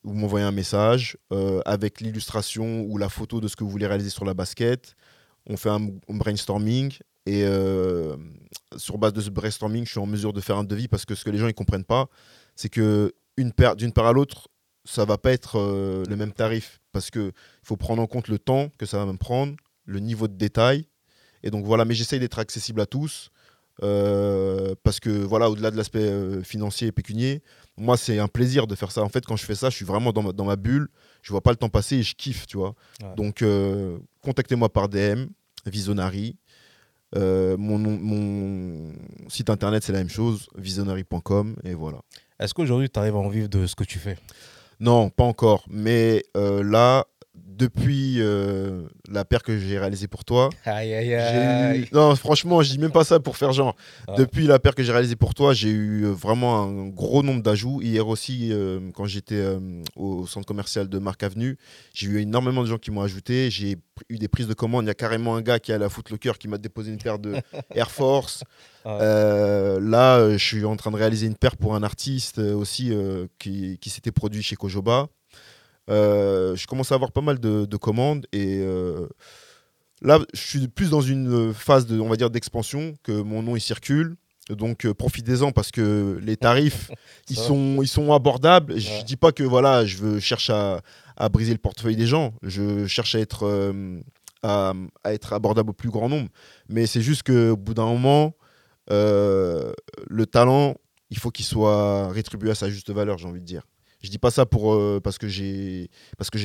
Vous 0.04 0.14
m'envoyez 0.16 0.46
un 0.46 0.52
message 0.52 1.18
avec 1.66 2.02
l'illustration 2.02 2.82
ou 2.84 2.98
la 2.98 3.10
photo 3.10 3.42
de 3.42 3.48
ce 3.48 3.56
que 3.56 3.64
vous 3.64 3.70
voulez 3.70 3.88
réaliser 3.88 4.10
sur 4.10 4.26
la 4.26 4.34
basket. 4.34 4.96
On 5.48 5.58
fait 5.58 5.70
un, 5.70 5.88
un 5.88 6.16
brainstorming 6.16 6.98
et 7.26 7.46
sur 8.78 8.98
base 8.98 9.14
de 9.14 9.22
ce 9.22 9.30
brainstorming, 9.30 9.86
je 9.86 9.92
suis 9.92 10.00
en 10.00 10.08
mesure 10.08 10.34
de 10.34 10.42
faire 10.42 10.58
un 10.58 10.64
devis 10.64 10.88
parce 10.88 11.06
que 11.06 11.16
ce 11.16 11.24
que 11.24 11.30
les 11.30 11.38
gens 11.38 11.48
ne 11.48 11.52
comprennent 11.52 11.84
pas, 11.84 12.08
c'est 12.56 12.70
que 12.70 13.14
paire, 13.52 13.76
d'une 13.76 13.92
paire 13.92 14.06
à 14.06 14.14
l'autre, 14.14 14.48
ça 14.86 15.06
va 15.06 15.18
pas 15.18 15.32
être 15.32 15.58
euh, 15.60 16.04
le 16.08 16.16
même 16.16 16.32
tarif 16.34 16.80
parce 16.92 17.10
que 17.10 17.30
il 17.30 17.66
faut 17.68 17.78
prendre 17.78 18.02
en 18.02 18.08
compte 18.08 18.28
le 18.28 18.38
temps 18.38 18.70
que 18.78 18.86
ça 18.86 18.98
va 19.04 19.12
me 19.12 19.18
prendre, 19.18 19.56
le 19.86 20.00
niveau 20.00 20.28
de 20.28 20.36
détail. 20.36 20.86
Et 21.44 21.50
donc 21.50 21.66
voilà, 21.66 21.86
mais 21.86 21.96
j'essaye 21.96 22.20
d'être 22.20 22.38
accessible 22.40 22.82
à 22.82 22.86
tous. 22.86 23.32
euh, 23.84 24.76
parce 24.84 25.00
que 25.00 25.10
voilà, 25.10 25.50
au-delà 25.50 25.72
de 25.72 25.78
l'aspect 25.78 26.00
euh, 26.04 26.44
financier 26.44 26.90
et 26.90 26.92
pécunier, 26.92 27.42
moi 27.78 27.98
c'est 27.98 28.20
un 28.20 28.28
plaisir 28.28 28.68
de 28.68 28.76
faire 28.76 28.92
ça. 28.92 29.02
En 29.02 29.10
fait, 29.10 29.26
quand 29.26 29.38
je 29.38 29.46
fais 29.46 29.56
ça, 29.56 29.70
je 29.72 29.76
suis 29.76 29.86
vraiment 29.86 30.12
dans 30.12 30.22
ma, 30.22 30.32
dans 30.34 30.46
ma 30.46 30.56
bulle. 30.56 30.88
Je 31.24 31.32
vois 31.32 31.42
pas 31.42 31.50
le 31.52 31.56
temps 31.58 31.70
passer 31.70 31.96
et 31.98 32.04
je 32.04 32.14
kiffe, 32.16 32.46
tu 32.46 32.58
vois. 32.58 32.76
Ouais. 33.02 33.16
Donc 33.16 33.44
contactez-moi 34.22 34.70
par 34.70 34.88
DM, 34.90 35.26
Visionary. 35.66 36.38
Mon, 37.16 37.78
mon 37.78 38.94
site 39.28 39.50
internet 39.50 39.84
c'est 39.84 39.92
la 39.92 40.00
même 40.00 40.10
chose, 40.10 40.48
visionary.com 40.56 41.56
et 41.66 41.74
voilà. 41.74 42.00
Est-ce 42.42 42.56
qu'aujourd'hui, 42.56 42.90
tu 42.90 43.00
arrives 43.00 43.16
à 43.16 43.20
en 43.20 43.30
vivre 43.30 43.48
de 43.48 43.68
ce 43.68 43.76
que 43.76 43.84
tu 43.84 44.00
fais? 44.00 44.18
Non, 44.80 45.12
pas 45.12 45.24
encore. 45.24 45.64
Mais 45.70 46.26
euh, 46.36 46.64
là, 46.64 47.06
depuis 47.34 48.18
euh, 48.20 48.88
la 49.10 49.24
paire 49.24 49.44
que 49.44 49.58
j'ai 49.58 49.80
réalisée 49.80 50.08
pour 50.08 50.26
toi, 50.26 50.50
Aïe, 50.66 50.94
aïe, 50.94 51.80
eu... 51.80 51.88
Non, 51.94 52.16
franchement, 52.16 52.62
je 52.62 52.72
dis 52.72 52.78
même 52.78 52.92
pas 52.92 53.04
ça 53.04 53.20
pour 53.20 53.38
faire 53.38 53.54
genre. 53.54 53.76
Ah. 54.08 54.16
Depuis 54.18 54.48
la 54.48 54.60
paire 54.60 54.76
que 54.76 54.84
j'ai 54.84 54.92
réalisée 54.92 55.16
pour 55.16 55.34
toi, 55.34 55.54
j'ai 55.54 55.70
eu 55.70 56.06
euh, 56.06 56.12
vraiment 56.12 56.64
un 56.64 56.88
gros 56.88 57.24
nombre 57.24 57.42
d'ajouts. 57.42 57.82
Hier 57.82 58.06
aussi, 58.08 58.50
euh, 58.52 58.92
quand 58.94 59.06
j'étais 59.06 59.36
euh, 59.36 59.60
au 59.96 60.28
centre 60.28 60.46
commercial 60.46 60.90
de 60.90 61.00
Marc 61.00 61.24
Avenue, 61.24 61.58
j'ai 61.94 62.08
eu 62.08 62.20
énormément 62.20 62.64
de 62.64 62.68
gens 62.68 62.78
qui 62.78 62.92
m'ont 62.92 63.02
ajouté. 63.02 63.50
J'ai 63.50 63.78
eu 64.10 64.18
des 64.18 64.28
prises 64.28 64.48
de 64.48 64.54
commandes. 64.54 64.86
Il 64.86 64.88
y 64.88 64.92
a 64.92 64.96
carrément 64.96 65.36
un 65.36 65.42
gars 65.42 65.60
qui 65.60 65.72
est 65.72 65.76
allé 65.76 65.86
à 65.86 65.90
Footlocker 65.90 66.34
qui 66.38 66.48
m'a 66.48 66.58
déposé 66.58 66.92
une 66.92 67.00
paire 67.00 67.20
de 67.20 67.36
Air 67.76 67.92
Force. 67.92 68.44
Ah. 68.84 69.78
Là, 69.80 70.32
je 70.32 70.44
suis 70.44 70.66
en 70.66 70.76
train 70.76 70.92
de 70.92 70.98
réaliser 70.98 71.28
une 71.28 71.36
paire 71.36 71.56
pour 71.56 71.76
un 71.76 71.84
artiste 71.84 72.40
aussi 72.40 72.92
qui, 73.38 73.78
qui 73.80 73.90
s'était 73.90 74.12
produit 74.12 74.42
chez 74.42 74.56
Kojoba. 74.56 75.08
Euh, 75.92 76.56
je 76.56 76.66
commence 76.68 76.92
à 76.92 76.96
avoir 76.96 77.12
pas 77.12 77.22
mal 77.22 77.40
de, 77.40 77.66
de 77.66 77.78
commandes 77.78 78.26
et 78.32 78.60
euh, 78.62 79.08
là, 80.02 80.20
je 80.34 80.40
suis 80.42 80.68
plus 80.68 80.90
dans 80.90 81.02
une 81.02 81.54
phase 81.54 81.86
de, 81.86 82.00
on 82.00 82.08
va 82.10 82.16
dire, 82.16 82.30
d'expansion 82.30 82.94
que 83.04 83.12
mon 83.12 83.44
nom 83.44 83.56
il 83.56 83.62
circule. 83.62 84.16
Donc 84.50 84.86
euh, 84.86 84.94
profitez-en 84.94 85.52
parce 85.52 85.72
que 85.72 86.20
les 86.24 86.36
tarifs 86.38 86.90
ils 87.30 87.36
sont, 87.38 87.82
ils 87.82 87.88
sont 87.88 88.12
abordables. 88.12 88.80
Je 88.80 88.90
Ouais. 88.90 89.04
dis 89.04 89.16
pas 89.18 89.32
que 89.32 89.44
voilà, 89.44 89.86
je 89.86 89.98
veux 89.98 90.20
cherche 90.20 90.50
à, 90.50 90.82
à 91.18 91.30
briser 91.30 91.52
le 91.54 91.60
portefeuille 91.60 91.96
des 91.96 92.08
gens. 92.08 92.34
Je 92.42 92.88
cherche 92.88 93.14
à 93.16 93.20
être 93.20 93.46
euh, 93.46 94.00
à, 94.44 94.74
à 95.04 95.14
être 95.14 95.34
abordable 95.34 95.70
au 95.70 95.74
plus 95.74 95.90
grand 95.90 96.10
nombre. 96.10 96.30
Mais 96.70 96.88
c'est 96.88 97.02
juste 97.02 97.24
qu'au 97.24 97.56
bout 97.56 97.74
d'un 97.76 97.86
moment, 97.86 98.34
euh, 98.92 99.72
le 100.08 100.26
talent, 100.26 100.76
il 101.12 101.18
faut 101.18 101.30
qu'il 101.32 101.46
soit 101.46 102.10
rétribué 102.12 102.50
à 102.52 102.56
sa 102.56 102.70
juste 102.70 102.90
valeur, 102.92 103.18
j'ai 103.20 103.28
envie 103.28 103.42
de 103.42 103.46
dire. 103.46 103.64
Je 104.04 104.10
dis 104.10 104.18
pas 104.18 104.32
ça 104.32 104.46
pour, 104.46 104.74
euh, 104.74 105.00
parce 105.02 105.18
que 105.18 105.28
j'ai 105.28 105.88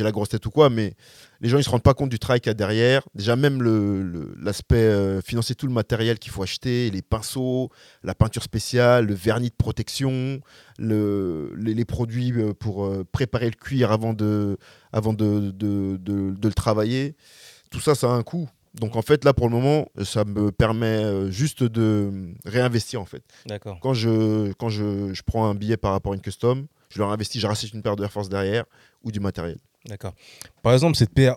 la 0.02 0.12
grosse 0.12 0.28
tête 0.28 0.44
ou 0.44 0.50
quoi, 0.50 0.68
mais 0.68 0.94
les 1.40 1.48
gens 1.48 1.56
ils 1.58 1.64
se 1.64 1.70
rendent 1.70 1.82
pas 1.82 1.94
compte 1.94 2.10
du 2.10 2.18
travail 2.18 2.40
qu'il 2.40 2.50
y 2.50 2.52
a 2.52 2.54
derrière. 2.54 3.02
Déjà 3.14 3.34
même 3.36 3.62
le- 3.62 4.02
le- 4.02 4.34
l'aspect 4.40 4.76
euh, 4.76 5.20
financier, 5.22 5.54
tout 5.54 5.66
le 5.66 5.72
matériel 5.72 6.18
qu'il 6.18 6.30
faut 6.32 6.42
acheter, 6.42 6.90
les 6.90 7.02
pinceaux, 7.02 7.70
la 8.02 8.14
peinture 8.14 8.42
spéciale, 8.42 9.06
le 9.06 9.14
vernis 9.14 9.48
de 9.48 9.54
protection, 9.56 10.40
le, 10.78 11.52
les, 11.56 11.72
les 11.74 11.84
produits 11.86 12.32
euh, 12.32 12.52
pour 12.52 12.84
euh, 12.86 13.04
préparer 13.10 13.46
le 13.46 13.56
cuir 13.56 13.90
avant 13.90 14.12
de, 14.12 14.58
avant 14.92 15.12
de- 15.14 15.50
de 15.50 15.98
le 16.48 16.54
travailler. 16.54 17.16
Tout 17.70 17.80
ça, 17.80 17.94
ça 17.94 18.06
a 18.08 18.10
un 18.10 18.22
coût. 18.22 18.48
Donc 18.80 18.94
en 18.96 19.02
fait, 19.02 19.24
là 19.24 19.32
pour 19.32 19.48
le 19.48 19.54
moment, 19.54 19.88
ça 20.04 20.24
me 20.24 20.52
permet 20.52 20.86
euh, 20.86 21.30
juste 21.30 21.62
de 21.62 22.32
réinvestir 22.44 23.00
en 23.00 23.04
fait. 23.06 23.22
D'accord. 23.46 23.78
Quand 23.80 23.94
je, 23.94 24.52
quand 24.54 24.68
je, 24.68 25.12
je 25.14 25.22
prends 25.22 25.48
un 25.48 25.54
billet 25.54 25.76
par 25.76 25.92
rapport 25.92 26.12
à 26.12 26.14
une 26.14 26.20
custom, 26.20 26.66
je 26.90 26.98
leur 26.98 27.10
investis, 27.10 27.40
je 27.40 27.46
rachète 27.46 27.72
une 27.72 27.82
paire 27.82 27.96
de 27.96 28.02
Air 28.04 28.12
Force 28.12 28.28
derrière 28.28 28.64
ou 29.02 29.10
du 29.10 29.20
matériel. 29.20 29.58
D'accord. 29.86 30.12
Par 30.62 30.72
exemple, 30.72 30.96
cette 30.96 31.12
paire, 31.14 31.36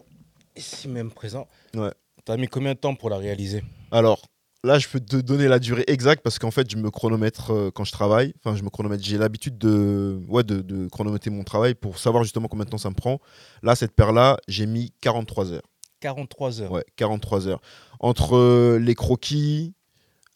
ici 0.55 0.87
même 0.87 1.11
présent, 1.11 1.47
Ouais. 1.75 1.91
tu 2.25 2.31
as 2.31 2.37
mis 2.37 2.47
combien 2.47 2.73
de 2.73 2.79
temps 2.79 2.95
pour 2.95 3.09
la 3.09 3.17
réaliser? 3.17 3.63
Alors 3.91 4.21
là, 4.63 4.77
je 4.77 4.87
peux 4.89 4.99
te 4.99 5.15
donner 5.17 5.47
la 5.47 5.59
durée 5.59 5.85
exacte 5.87 6.21
parce 6.23 6.39
qu'en 6.39 6.51
fait, 6.51 6.69
je 6.69 6.75
me 6.75 6.91
chronomètre 6.91 7.51
euh, 7.51 7.71
quand 7.73 7.85
je 7.85 7.91
travaille. 7.93 8.33
Enfin, 8.43 8.57
je 8.57 8.63
me 8.63 8.69
chronomètre. 8.69 9.03
J'ai 9.03 9.17
l'habitude 9.17 9.57
de, 9.57 10.19
ouais, 10.27 10.43
de, 10.43 10.61
de 10.61 10.87
chronométrer 10.89 11.29
mon 11.31 11.43
travail 11.45 11.73
pour 11.75 11.97
savoir 11.99 12.23
justement 12.23 12.47
combien 12.49 12.65
de 12.65 12.69
temps 12.69 12.77
ça 12.77 12.89
me 12.89 12.95
prend. 12.95 13.19
Là, 13.63 13.75
cette 13.75 13.93
paire-là, 13.93 14.37
j'ai 14.49 14.65
mis 14.65 14.91
43 14.99 15.53
heures. 15.53 15.61
43 15.99 16.61
heures. 16.61 16.71
Ouais, 16.71 16.85
43 16.95 17.47
heures. 17.47 17.61
Entre 17.99 18.35
euh, 18.35 18.79
les 18.79 18.95
croquis, 18.95 19.73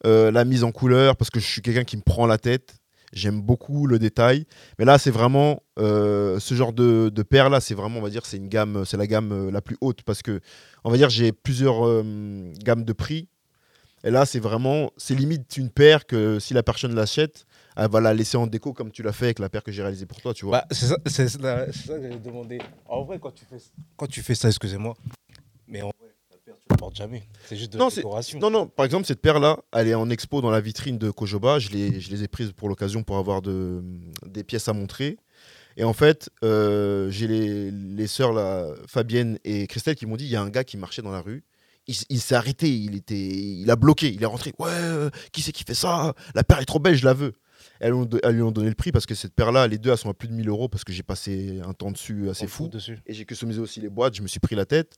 euh, 0.05 0.31
la 0.31 0.43
mise 0.45 0.63
en 0.63 0.71
couleur, 0.71 1.15
parce 1.15 1.29
que 1.29 1.39
je 1.39 1.45
suis 1.45 1.61
quelqu'un 1.61 1.83
qui 1.85 1.97
me 1.97 2.01
prend 2.01 2.25
la 2.25 2.37
tête. 2.37 2.75
J'aime 3.13 3.41
beaucoup 3.41 3.85
le 3.85 3.99
détail. 3.99 4.45
Mais 4.79 4.85
là, 4.85 4.97
c'est 4.97 5.11
vraiment 5.11 5.61
euh, 5.79 6.39
ce 6.39 6.55
genre 6.55 6.73
de, 6.73 7.09
de 7.09 7.23
paire 7.23 7.49
là, 7.49 7.61
c'est 7.61 7.75
vraiment, 7.75 7.99
on 7.99 8.01
va 8.01 8.09
dire, 8.09 8.25
c'est 8.25 8.37
une 8.37 8.49
gamme, 8.49 8.85
c'est 8.85 8.97
la 8.97 9.05
gamme 9.07 9.49
la 9.51 9.61
plus 9.61 9.77
haute 9.81 10.01
parce 10.01 10.23
que, 10.23 10.41
on 10.83 10.89
va 10.89 10.97
dire, 10.97 11.09
j'ai 11.09 11.31
plusieurs 11.31 11.85
euh, 11.85 12.51
gammes 12.63 12.83
de 12.83 12.93
prix. 12.93 13.29
Et 14.03 14.11
là, 14.11 14.25
c'est 14.25 14.39
vraiment, 14.39 14.91
c'est 14.97 15.15
limite 15.15 15.55
une 15.55 15.69
paire 15.69 16.05
que 16.05 16.37
si 16.39 16.53
la 16.53 16.63
personne 16.63 16.93
l'achète, 16.93 17.45
elle 17.77 17.89
va 17.89 18.01
la 18.01 18.13
laisser 18.13 18.35
en 18.35 18.47
déco 18.47 18.73
comme 18.73 18.91
tu 18.91 19.01
l'as 19.01 19.13
fait 19.13 19.25
avec 19.25 19.39
la 19.39 19.47
paire 19.47 19.63
que 19.63 19.71
j'ai 19.71 19.81
réalisée 19.81 20.05
pour 20.05 20.19
toi, 20.19 20.33
tu 20.33 20.45
vois. 20.45 20.59
Bah, 20.59 20.67
c'est 20.71 20.87
ça, 21.29 21.37
que 21.37 21.71
j'allais 21.87 22.19
demander. 22.19 22.59
En 22.85 23.03
vrai, 23.03 23.17
quand 23.21 23.31
tu 23.31 23.45
fais, 23.45 23.57
quand 23.95 24.07
tu 24.07 24.21
fais 24.21 24.35
ça, 24.35 24.49
excusez-moi, 24.49 24.95
mais 25.73 25.81
en 25.81 25.87
vrai, 25.99 26.13
la 26.31 26.37
paire, 26.37 26.55
tu 26.61 26.67
la 26.69 26.77
portes 26.77 26.95
jamais. 26.95 27.23
C'est 27.45 27.55
juste 27.57 27.73
de 27.73 27.77
Non, 27.77 27.89
la 27.89 27.95
décoration. 27.95 28.39
Non, 28.39 28.49
non, 28.49 28.67
par 28.67 28.85
exemple, 28.85 29.05
cette 29.05 29.19
paire-là, 29.21 29.57
elle 29.73 29.87
est 29.89 29.93
en 29.95 30.09
expo 30.09 30.39
dans 30.41 30.51
la 30.51 30.61
vitrine 30.61 30.97
de 30.97 31.09
Kojoba. 31.11 31.59
Je 31.59 31.69
les, 31.69 31.99
je 31.99 32.09
les 32.11 32.23
ai 32.23 32.27
prises 32.27 32.51
pour 32.53 32.69
l'occasion 32.69 33.03
pour 33.03 33.17
avoir 33.17 33.41
de, 33.41 33.83
des 34.25 34.43
pièces 34.43 34.67
à 34.67 34.73
montrer. 34.73 35.17
Et 35.75 35.83
en 35.83 35.93
fait, 35.93 36.29
euh, 36.43 37.09
j'ai 37.09 37.27
les, 37.27 37.71
les 37.71 38.07
sœurs 38.07 38.31
là, 38.31 38.67
Fabienne 38.87 39.39
et 39.43 39.65
Christelle 39.67 39.95
qui 39.95 40.05
m'ont 40.05 40.15
dit 40.15 40.25
il 40.25 40.31
y 40.31 40.35
a 40.35 40.41
un 40.41 40.49
gars 40.49 40.63
qui 40.63 40.77
marchait 40.77 41.01
dans 41.01 41.11
la 41.11 41.21
rue. 41.21 41.43
Il, 41.87 41.95
il 42.09 42.21
s'est 42.21 42.35
arrêté, 42.35 42.69
il, 42.69 42.95
était, 42.95 43.15
il 43.17 43.69
a 43.71 43.75
bloqué, 43.75 44.07
il 44.13 44.21
est 44.21 44.27
rentré. 44.27 44.53
Ouais, 44.59 44.69
euh, 44.71 45.09
qui 45.31 45.41
c'est 45.41 45.51
qui 45.51 45.63
fait 45.65 45.73
ça? 45.73 46.13
La 46.35 46.43
paire 46.43 46.59
est 46.59 46.65
trop 46.65 46.79
belle, 46.79 46.95
je 46.95 47.03
la 47.03 47.13
veux. 47.13 47.33
Elles, 47.79 47.93
ont- 47.93 48.07
elles 48.23 48.35
lui 48.35 48.41
ont 48.43 48.51
donné 48.51 48.69
le 48.69 48.75
prix 48.75 48.91
parce 48.91 49.05
que 49.05 49.15
cette 49.15 49.33
paire-là, 49.33 49.67
les 49.67 49.77
deux, 49.79 49.89
elles 49.89 49.97
sont 49.97 50.09
à 50.09 50.13
plus 50.13 50.27
de 50.29 50.33
1000 50.33 50.47
euros 50.47 50.69
parce 50.69 50.83
que 50.83 50.93
j'ai 50.93 51.03
passé 51.03 51.59
un 51.67 51.73
temps 51.73 51.91
dessus 51.91 52.29
assez 52.29 52.45
On 52.45 52.47
fou. 52.47 52.67
dessus. 52.69 52.99
Et 53.07 53.13
j'ai 53.13 53.25
customisé 53.25 53.59
aussi 53.59 53.81
les 53.81 53.89
boîtes, 53.89 54.15
je 54.15 54.21
me 54.21 54.27
suis 54.27 54.39
pris 54.39 54.55
la 54.55 54.65
tête. 54.65 54.95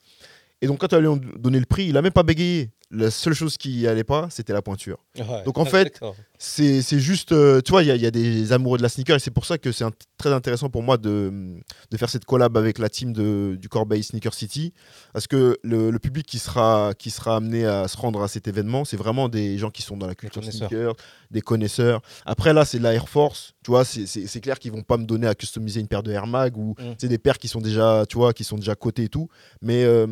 Et 0.62 0.68
donc, 0.68 0.80
quand 0.80 0.92
elles 0.94 1.02
lui 1.02 1.08
ont 1.08 1.20
donné 1.38 1.60
le 1.60 1.66
prix, 1.66 1.88
il 1.88 1.98
a 1.98 2.02
même 2.02 2.12
pas 2.14 2.24
bégayé. 2.24 2.72
La 2.92 3.12
seule 3.12 3.34
chose 3.34 3.58
qui 3.58 3.88
allait 3.88 4.04
pas, 4.04 4.28
c'était 4.30 4.54
la 4.54 4.62
pointure. 4.62 5.00
Ouais. 5.18 5.44
Donc, 5.44 5.58
en 5.58 5.66
fait, 5.66 5.86
D'accord. 5.86 6.16
C'est 6.38 7.00
juste, 7.00 7.32
euh, 7.32 7.60
tu 7.62 7.72
vois, 7.72 7.82
il 7.84 7.88
y, 7.88 7.92
a- 7.92 7.96
il 7.96 8.02
y 8.02 8.06
a 8.06 8.12
des 8.12 8.52
amoureux 8.54 8.78
de 8.78 8.84
la 8.84 8.90
sneaker 8.90 9.16
et 9.16 9.20
c'est 9.20 9.32
pour 9.32 9.46
ça 9.46 9.58
que 9.58 9.72
c'est 9.72 9.84
un- 9.84 9.92
très 10.18 10.32
intéressant 10.32 10.70
pour 10.70 10.82
moi 10.84 10.98
de, 10.98 11.58
de 11.92 11.98
faire 11.98 12.10
cette 12.10 12.26
collab 12.26 12.56
avec 12.58 12.78
la 12.80 12.90
team 12.90 13.14
de, 13.14 13.58
du 13.60 13.70
Corbeil 13.70 14.04
Sneaker 14.04 14.34
City. 14.34 14.74
Parce 15.14 15.28
que 15.28 15.58
le, 15.64 15.92
le 15.92 16.00
public 16.00 16.26
qui 16.26 16.40
sera, 16.40 16.94
qui 16.98 17.10
sera 17.12 17.36
amené 17.38 17.66
à 17.66 17.88
se 17.88 17.98
rendre 17.98 18.22
à 18.24 18.28
cet 18.28 18.48
événement, 18.48 18.86
c'est 18.86 18.98
vraiment 18.98 19.30
des 19.30 19.58
gens 19.58 19.70
qui 19.72 19.82
sont 19.82 19.98
dans 19.98 20.08
la 20.08 20.16
culture 20.16 20.42
sneaker, 20.70 20.94
des 21.32 21.42
connaisseurs. 21.42 22.02
Après, 22.26 22.54
là, 22.54 22.66
c'est 22.66 22.78
de 22.80 22.84
la 22.84 22.94
Air 22.94 23.10
Force. 23.10 23.54
Tu 23.64 23.72
vois, 23.72 23.84
c'est- 23.86 24.40
clair 24.42 24.60
qu'ils 24.60 24.72
vont 24.72 24.84
pas 24.84 24.98
me 24.98 25.06
donner 25.06 25.28
à 25.28 25.36
customiser 25.36 25.80
une 25.80 25.88
paire 25.88 26.04
de 26.04 26.12
Air 26.12 26.28
Mag 26.28 26.58
ou 26.58 26.76
Mm. 26.80 26.94
c'est 26.98 27.08
des 27.08 27.18
paires 27.18 27.38
qui 27.38 27.48
sont 27.48 27.62
déjà, 27.62 28.06
tu 28.08 28.18
vois, 28.18 28.34
qui 28.34 28.44
sont 28.44 28.58
déjà 28.58 28.76
cotées 28.76 29.04
et 29.06 29.10
tout. 29.10 29.28
Mais 29.62 29.84
euh, 29.84 30.08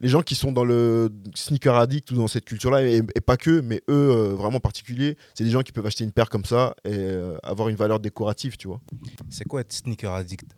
les 0.00 0.08
gens 0.08 0.22
qui 0.22 0.34
sont 0.34 0.50
dans 0.52 0.64
le 0.64 1.10
sneaker 1.34 1.76
addict 1.76 2.10
ou 2.10 2.16
dans 2.16 2.28
cette 2.28 2.44
culture-là, 2.44 2.82
et, 2.82 3.02
et 3.14 3.20
pas 3.20 3.36
que, 3.36 3.60
mais 3.60 3.82
eux, 3.88 4.10
euh, 4.10 4.34
vraiment 4.34 4.60
particuliers, 4.60 5.16
c'est 5.34 5.44
des 5.44 5.50
gens 5.50 5.62
qui 5.62 5.72
peuvent 5.72 5.86
acheter 5.86 6.04
une 6.04 6.12
paire 6.12 6.28
comme 6.30 6.44
ça 6.44 6.74
et 6.84 6.90
euh, 6.92 7.36
avoir 7.42 7.68
une 7.68 7.76
valeur 7.76 8.00
décorative, 8.00 8.56
tu 8.56 8.68
vois. 8.68 8.80
C'est 9.28 9.44
quoi 9.44 9.60
être 9.60 9.72
sneaker 9.72 10.12
addict? 10.14 10.50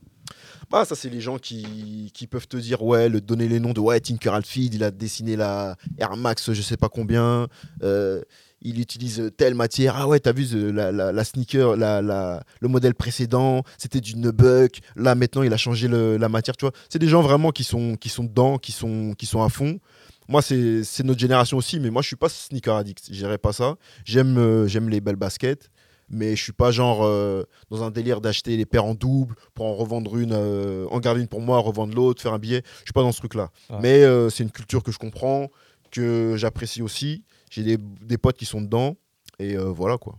Bah, 0.71 0.85
ça, 0.85 0.95
c'est 0.95 1.11
les 1.11 1.21
gens 1.21 1.39
qui, 1.39 2.11
qui 2.15 2.27
peuvent 2.27 2.49
te 2.49 2.57
dire, 2.57 2.83
ouais, 2.83 3.09
le, 3.09 3.21
donner 3.21 3.49
les 3.49 3.61
noms 3.61 3.73
de 3.73 3.81
ouais, 3.81 4.01
Tinker 4.01 4.31
Hatfield, 4.31 4.75
il 4.75 4.85
a 4.85 4.91
dessiné 4.91 5.37
la 5.37 5.77
Air 5.99 6.17
Max, 6.17 6.53
je 6.53 6.63
sais 6.63 6.77
pas 6.79 6.89
combien. 6.89 7.49
euh, 7.83 8.23
il 8.65 8.81
utilise 8.81 9.31
telle 9.37 9.55
matière. 9.55 9.95
Ah 9.97 10.07
ouais, 10.09 10.21
t'as 10.21 10.33
vu 10.33 10.47
euh, 10.55 10.71
la, 10.73 10.93
la, 10.93 11.13
la 11.13 11.25
sneaker, 11.25 11.77
la, 11.77 12.01
la- 12.03 12.43
le 12.61 12.69
modèle 12.69 12.95
précédent, 12.95 13.63
c'était 13.79 14.01
du 14.01 14.17
Nubuck. 14.17 14.79
Là, 14.97 15.15
maintenant, 15.15 15.43
il 15.43 15.53
a 15.53 15.57
changé 15.57 15.89
le- 15.89 16.17
la 16.17 16.29
matière, 16.29 16.57
tu 16.57 16.65
vois. 16.65 16.73
C'est 16.89 16.99
des 16.99 17.09
gens 17.09 17.23
vraiment 17.23 17.51
qui 17.51 17.65
sont, 17.65 17.97
qui 17.97 18.09
sont 18.09 18.25
dedans, 18.25 18.59
qui 18.59 18.73
sont, 18.73 19.15
qui 19.19 19.27
sont 19.27 19.43
à 19.43 19.49
fond. 19.49 19.79
Moi, 20.29 20.41
c'est 20.41 20.83
notre 21.05 21.21
génération 21.21 21.57
aussi, 21.59 21.81
mais 21.81 21.91
moi, 21.91 22.01
je 22.03 22.07
suis 22.07 22.17
pas 22.17 22.29
sneaker 22.29 22.77
addict. 22.77 23.05
Je 23.09 23.15
dirais 23.15 23.39
pas 23.39 23.53
ça. 23.53 23.75
J'aime 24.05 24.39
euh, 24.39 24.67
j'aime 24.69 24.89
les 24.89 25.01
belles 25.01 25.17
baskets, 25.17 25.69
mais 26.09 26.37
je 26.37 26.43
suis 26.43 26.53
pas 26.53 26.71
genre 26.71 27.01
euh, 27.05 27.43
dans 27.71 27.83
un 27.83 27.91
délire 27.91 28.21
d'acheter 28.21 28.57
les 28.57 28.65
paires 28.65 28.85
en 28.85 28.95
double 28.95 29.35
pour 29.55 29.67
en 29.67 29.75
revendre 29.75 30.17
une, 30.17 30.33
euh, 30.33 30.87
en 30.91 31.01
garder 31.01 31.21
une 31.23 31.27
pour 31.29 31.41
moi, 31.41 31.59
revendre 31.59 31.95
l'autre, 31.95 32.23
faire 32.23 32.33
un 32.35 32.39
billet. 32.39 32.63
Je 32.81 32.85
suis 32.85 32.93
pas 32.95 33.03
dans 33.03 33.13
ce 33.13 33.19
truc-là. 33.19 33.51
Mais 33.81 34.05
euh, 34.05 34.31
c'est 34.31 34.45
une 34.45 34.51
culture 34.53 34.83
que 34.85 34.93
je 34.93 34.99
comprends, 34.99 35.49
que 35.91 36.35
j'apprécie 36.37 36.83
aussi. 36.83 37.25
J'ai 37.53 37.77
des, 37.77 38.17
potes 38.17 38.39
qui 38.39 38.47
sont 38.47 38.63
dedans. 38.63 38.97
Et 39.39 39.57
euh, 39.57 39.65
voilà 39.65 39.99
quoi. 39.99 40.19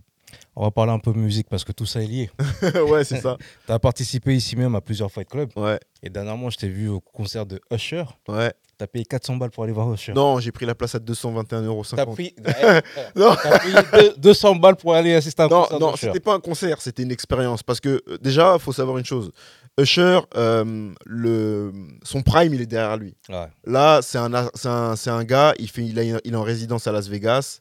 On 0.55 0.63
va 0.63 0.71
parler 0.71 0.91
un 0.91 0.99
peu 0.99 1.11
musique 1.13 1.47
parce 1.49 1.63
que 1.63 1.71
tout 1.71 1.85
ça 1.85 2.01
est 2.01 2.07
lié. 2.07 2.29
ouais, 2.89 3.03
c'est 3.03 3.19
ça. 3.21 3.37
Tu 3.65 3.71
as 3.71 3.79
participé 3.79 4.35
ici 4.35 4.55
même 4.55 4.75
à 4.75 4.81
plusieurs 4.81 5.11
Fight 5.11 5.27
Club. 5.29 5.49
Ouais, 5.55 5.79
Et 6.01 6.09
dernièrement, 6.09 6.49
je 6.49 6.57
t'ai 6.57 6.67
vu 6.69 6.89
au 6.89 6.99
concert 6.99 7.45
de 7.45 7.59
Usher. 7.71 8.03
ouais. 8.27 8.53
Tu 8.75 8.83
as 8.83 8.87
payé 8.87 9.05
400 9.05 9.35
balles 9.35 9.51
pour 9.51 9.63
aller 9.63 9.71
voir 9.71 9.93
Usher. 9.93 10.13
Non, 10.13 10.39
j'ai 10.39 10.51
pris 10.51 10.65
la 10.65 10.73
place 10.73 10.95
à 10.95 10.97
221,50 10.99 11.63
euros. 11.65 11.83
T'as 11.95 12.05
pris, 12.07 12.33
Non. 13.15 13.35
t'as 13.41 13.59
payé 13.59 13.75
deux- 13.93 14.13
200 14.17 14.55
balles 14.55 14.75
pour 14.77 14.95
aller 14.95 15.13
assister 15.13 15.43
à 15.43 15.45
un 15.45 15.49
Non, 15.49 15.61
concert 15.61 15.79
non, 15.79 15.95
c'était 15.95 16.19
pas 16.19 16.33
un 16.33 16.39
concert, 16.39 16.81
c'était 16.81 17.03
une 17.03 17.11
expérience. 17.11 17.61
Parce 17.61 17.79
que 17.79 18.01
euh, 18.07 18.17
déjà, 18.19 18.57
faut 18.57 18.73
savoir 18.73 18.97
une 18.97 19.05
chose. 19.05 19.31
Usher, 19.79 20.21
euh, 20.35 20.91
le, 21.05 21.71
son 22.03 22.23
prime, 22.23 22.53
il 22.55 22.61
est 22.61 22.65
derrière 22.65 22.97
lui. 22.97 23.15
Ouais. 23.29 23.45
Là, 23.65 24.01
c'est 24.01 24.17
un, 24.17 24.33
un, 24.33 24.49
un 25.05 25.23
gars, 25.23 25.53
il, 25.59 25.69
fait, 25.69 25.85
il, 25.85 25.99
a- 25.99 26.19
il 26.23 26.33
est 26.33 26.35
en 26.35 26.41
résidence 26.43 26.87
à 26.87 26.91
Las 26.91 27.07
Vegas. 27.07 27.59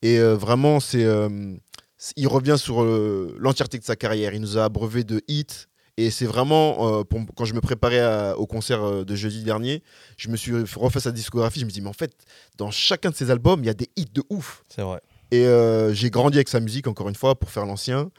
Et 0.00 0.18
euh, 0.18 0.34
vraiment, 0.36 0.78
c'est, 0.80 1.04
euh, 1.04 1.28
c'est- 1.28 1.71
il 2.16 2.26
revient 2.28 2.56
sur 2.58 2.82
euh, 2.82 3.34
l'entièreté 3.38 3.78
de 3.78 3.84
sa 3.84 3.96
carrière. 3.96 4.34
Il 4.34 4.40
nous 4.40 4.58
a 4.58 4.64
abreuvé 4.64 5.04
de 5.04 5.22
hits. 5.28 5.66
Et 5.98 6.10
c'est 6.10 6.24
vraiment, 6.24 7.00
euh, 7.00 7.04
pour- 7.04 7.20
quand 7.36 7.44
je 7.44 7.52
me 7.52 7.60
préparais 7.60 8.00
à- 8.00 8.36
au 8.38 8.46
concert 8.46 8.82
euh, 8.82 9.04
de 9.04 9.14
jeudi 9.14 9.42
dernier, 9.44 9.82
je 10.16 10.28
me 10.30 10.36
suis 10.36 10.52
refait 10.74 11.00
sa 11.00 11.12
discographie. 11.12 11.60
Je 11.60 11.66
me 11.66 11.70
dis, 11.70 11.82
mais 11.82 11.90
en 11.90 11.92
fait, 11.92 12.12
dans 12.56 12.70
chacun 12.70 13.10
de 13.10 13.14
ses 13.14 13.30
albums, 13.30 13.62
il 13.62 13.66
y 13.66 13.70
a 13.70 13.74
des 13.74 13.90
hits 13.96 14.06
de 14.12 14.22
ouf. 14.30 14.64
C'est 14.74 14.80
vrai. 14.82 15.00
Et 15.30 15.44
euh, 15.46 15.92
j'ai 15.92 16.08
grandi 16.10 16.38
avec 16.38 16.48
sa 16.48 16.60
musique, 16.60 16.86
encore 16.86 17.08
une 17.10 17.14
fois, 17.14 17.38
pour 17.38 17.50
faire 17.50 17.66
l'ancien. 17.66 18.10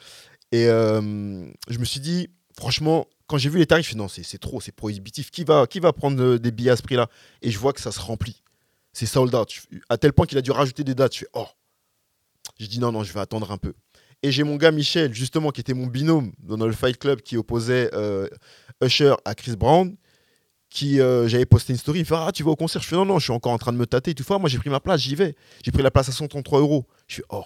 Et 0.52 0.68
euh, 0.68 1.02
je 1.68 1.80
me 1.80 1.86
suis 1.86 2.00
dit, 2.00 2.30
franchement, 2.56 3.08
quand 3.26 3.38
j'ai 3.40 3.50
vu 3.50 3.58
les 3.58 3.66
tarifs, 3.66 3.86
je 3.90 3.96
me 3.98 4.08
suis 4.08 4.22
dit, 4.22 4.22
non, 4.22 4.24
c'est- 4.24 4.38
trop, 4.38 4.62
c'est 4.62 4.72
prohibitif. 4.72 5.32
Qui 5.32 5.44
va, 5.44 5.66
qui 5.66 5.80
va 5.80 5.94
prendre 5.94 6.38
des 6.38 6.52
billets 6.52 6.72
à 6.72 6.76
ce 6.76 6.84
prix-là? 6.84 7.08
Et 7.42 7.50
je 7.50 7.58
vois 7.58 7.74
que 7.74 7.82
ça 7.82 7.92
se 7.92 8.00
remplit. 8.00 8.44
C'est 8.94 9.08
sold 9.08 9.34
out. 9.34 9.50
À 9.90 9.98
tel 9.98 10.14
point 10.14 10.28
qu'il 10.28 10.38
a 10.38 10.42
dû 10.42 10.52
rajouter 10.52 10.84
des 10.84 10.94
dates. 10.94 11.14
Je 11.16 11.20
fais, 11.22 11.28
oh. 11.34 11.48
Je 12.60 12.66
dis, 12.68 12.80
non, 12.80 12.92
non, 12.92 13.04
je 13.04 13.12
vais 13.14 13.20
attendre 13.20 13.52
un 13.52 13.58
peu. 13.58 13.74
Et 14.22 14.32
j'ai 14.32 14.44
mon 14.44 14.56
gars 14.56 14.72
Michel, 14.72 15.14
justement, 15.14 15.52
qui 15.52 15.62
était 15.62 15.74
mon 15.74 15.88
binôme 15.88 16.32
dans 16.40 16.66
le 16.66 16.72
Fight 16.74 16.98
Club, 16.98 17.22
qui 17.22 17.36
opposait 17.38 17.90
euh, 17.94 18.28
Usher 18.82 19.16
à 19.26 19.36
Chris 19.36 19.56
Brown. 19.56 19.96
Qui 20.70 21.00
euh, 21.02 21.28
j'avais 21.28 21.46
posté 21.46 21.72
une 21.72 21.78
story, 21.78 22.00
il 22.00 22.02
me 22.02 22.06
fait 22.08 22.16
Ah, 22.18 22.32
tu 22.34 22.42
vas 22.42 22.50
au 22.52 22.56
concert? 22.56 22.82
Je 22.82 22.88
fais 22.88 22.96
Non, 22.96 23.06
non, 23.06 23.20
je 23.20 23.26
suis 23.26 23.32
encore 23.34 23.52
en 23.52 23.60
train 23.60 23.72
de 23.72 23.78
me 23.78 23.86
tâter. 23.86 24.16
Toutefois, 24.16 24.40
moi 24.40 24.50
j'ai 24.50 24.58
pris 24.58 24.72
ma 24.72 24.80
place, 24.80 25.02
j'y 25.02 25.14
vais. 25.14 25.36
J'ai 25.64 25.72
pris 25.72 25.84
la 25.84 25.92
place 25.92 26.10
à 26.10 26.12
133 26.12 26.62
euros. 26.62 26.88
Je 27.08 27.18
fais 27.18 27.24
Oh. 27.30 27.44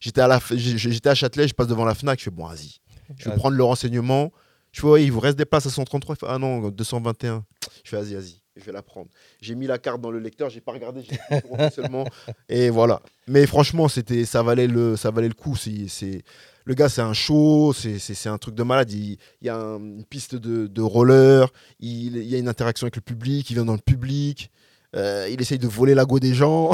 J'étais 0.00 0.20
à, 0.22 0.26
la, 0.28 0.38
f- 0.38 0.56
j'ai- 0.56 0.78
j'étais 0.78 1.08
à 1.10 1.14
Châtelet, 1.14 1.46
je 1.48 1.52
passe 1.54 1.66
devant 1.66 1.84
la 1.84 1.94
Fnac, 1.94 2.18
je 2.18 2.24
fais 2.24 2.30
Bon, 2.30 2.46
vas-y. 2.46 2.76
Je 3.18 3.28
vais 3.28 3.36
prendre 3.36 3.56
le 3.56 3.64
renseignement. 3.64 4.32
Je 4.72 4.80
fais 4.80 4.86
Ouais, 4.86 5.04
il 5.04 5.12
vous 5.12 5.20
reste 5.20 5.36
des 5.36 5.44
places 5.44 5.66
à 5.66 5.70
133 5.70 6.14
Il 6.14 6.18
fait, 6.20 6.26
Ah 6.28 6.38
non, 6.38 6.70
221. 6.70 7.44
Je 7.84 7.90
fais 7.90 7.96
Vas-y, 7.96 8.14
vas-y, 8.14 8.40
je 8.56 8.64
vais 8.64 8.72
la 8.72 8.82
prendre. 8.82 9.08
J'ai 9.40 9.54
mis 9.54 9.66
la 9.66 9.78
carte 9.78 10.00
dans 10.00 10.10
le 10.10 10.18
lecteur, 10.18 10.48
j'ai 10.50 10.60
pas 10.60 10.72
regardé, 10.72 11.02
j'ai 11.08 11.70
seulement. 11.70 12.06
Et 12.48 12.70
voilà. 12.70 13.00
Mais 13.28 13.46
franchement, 13.46 13.88
c'était, 13.88 14.24
ça, 14.24 14.42
valait 14.42 14.66
le, 14.66 14.96
ça 14.96 15.10
valait 15.10 15.28
le 15.28 15.34
coup. 15.34 15.56
C'est, 15.56 16.22
le 16.64 16.74
gars, 16.74 16.88
c'est 16.88 17.02
un 17.02 17.12
show, 17.12 17.72
c'est, 17.72 18.26
un 18.28 18.38
truc 18.38 18.54
de 18.54 18.62
malade. 18.62 18.90
Il, 18.92 19.18
il 19.40 19.46
y 19.46 19.48
a 19.48 19.56
un- 19.56 19.78
une 19.78 20.04
piste 20.04 20.34
de, 20.34 20.66
de 20.66 20.82
roller, 20.82 21.48
il, 21.80 22.16
il 22.16 22.24
y 22.24 22.34
a 22.34 22.38
une 22.38 22.48
interaction 22.48 22.86
avec 22.86 22.96
le 22.96 23.02
public, 23.02 23.48
il 23.50 23.54
vient 23.54 23.64
dans 23.64 23.74
le 23.74 23.78
public. 23.78 24.50
euh, 24.96 25.28
il 25.30 25.40
essaye 25.40 25.58
de 25.58 25.68
voler 25.68 25.94
la 25.94 26.04
go 26.04 26.18
des 26.18 26.34
gens. 26.34 26.70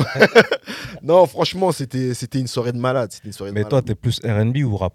non, 1.03 1.27
franchement, 1.27 1.73
c'était, 1.73 2.15
c'était 2.15 2.39
une 2.41 2.47
soirée 2.47 2.73
de 2.73 2.79
malade. 2.79 3.11
C'était 3.13 3.27
une 3.29 3.33
soirée 3.33 3.51
de 3.51 3.55
Mais 3.55 3.61
malade. 3.65 3.71
toi, 3.71 3.83
t'es 3.83 3.95
plus 3.95 4.21
RB 4.25 4.59
ou 4.65 4.77
rap? 4.77 4.95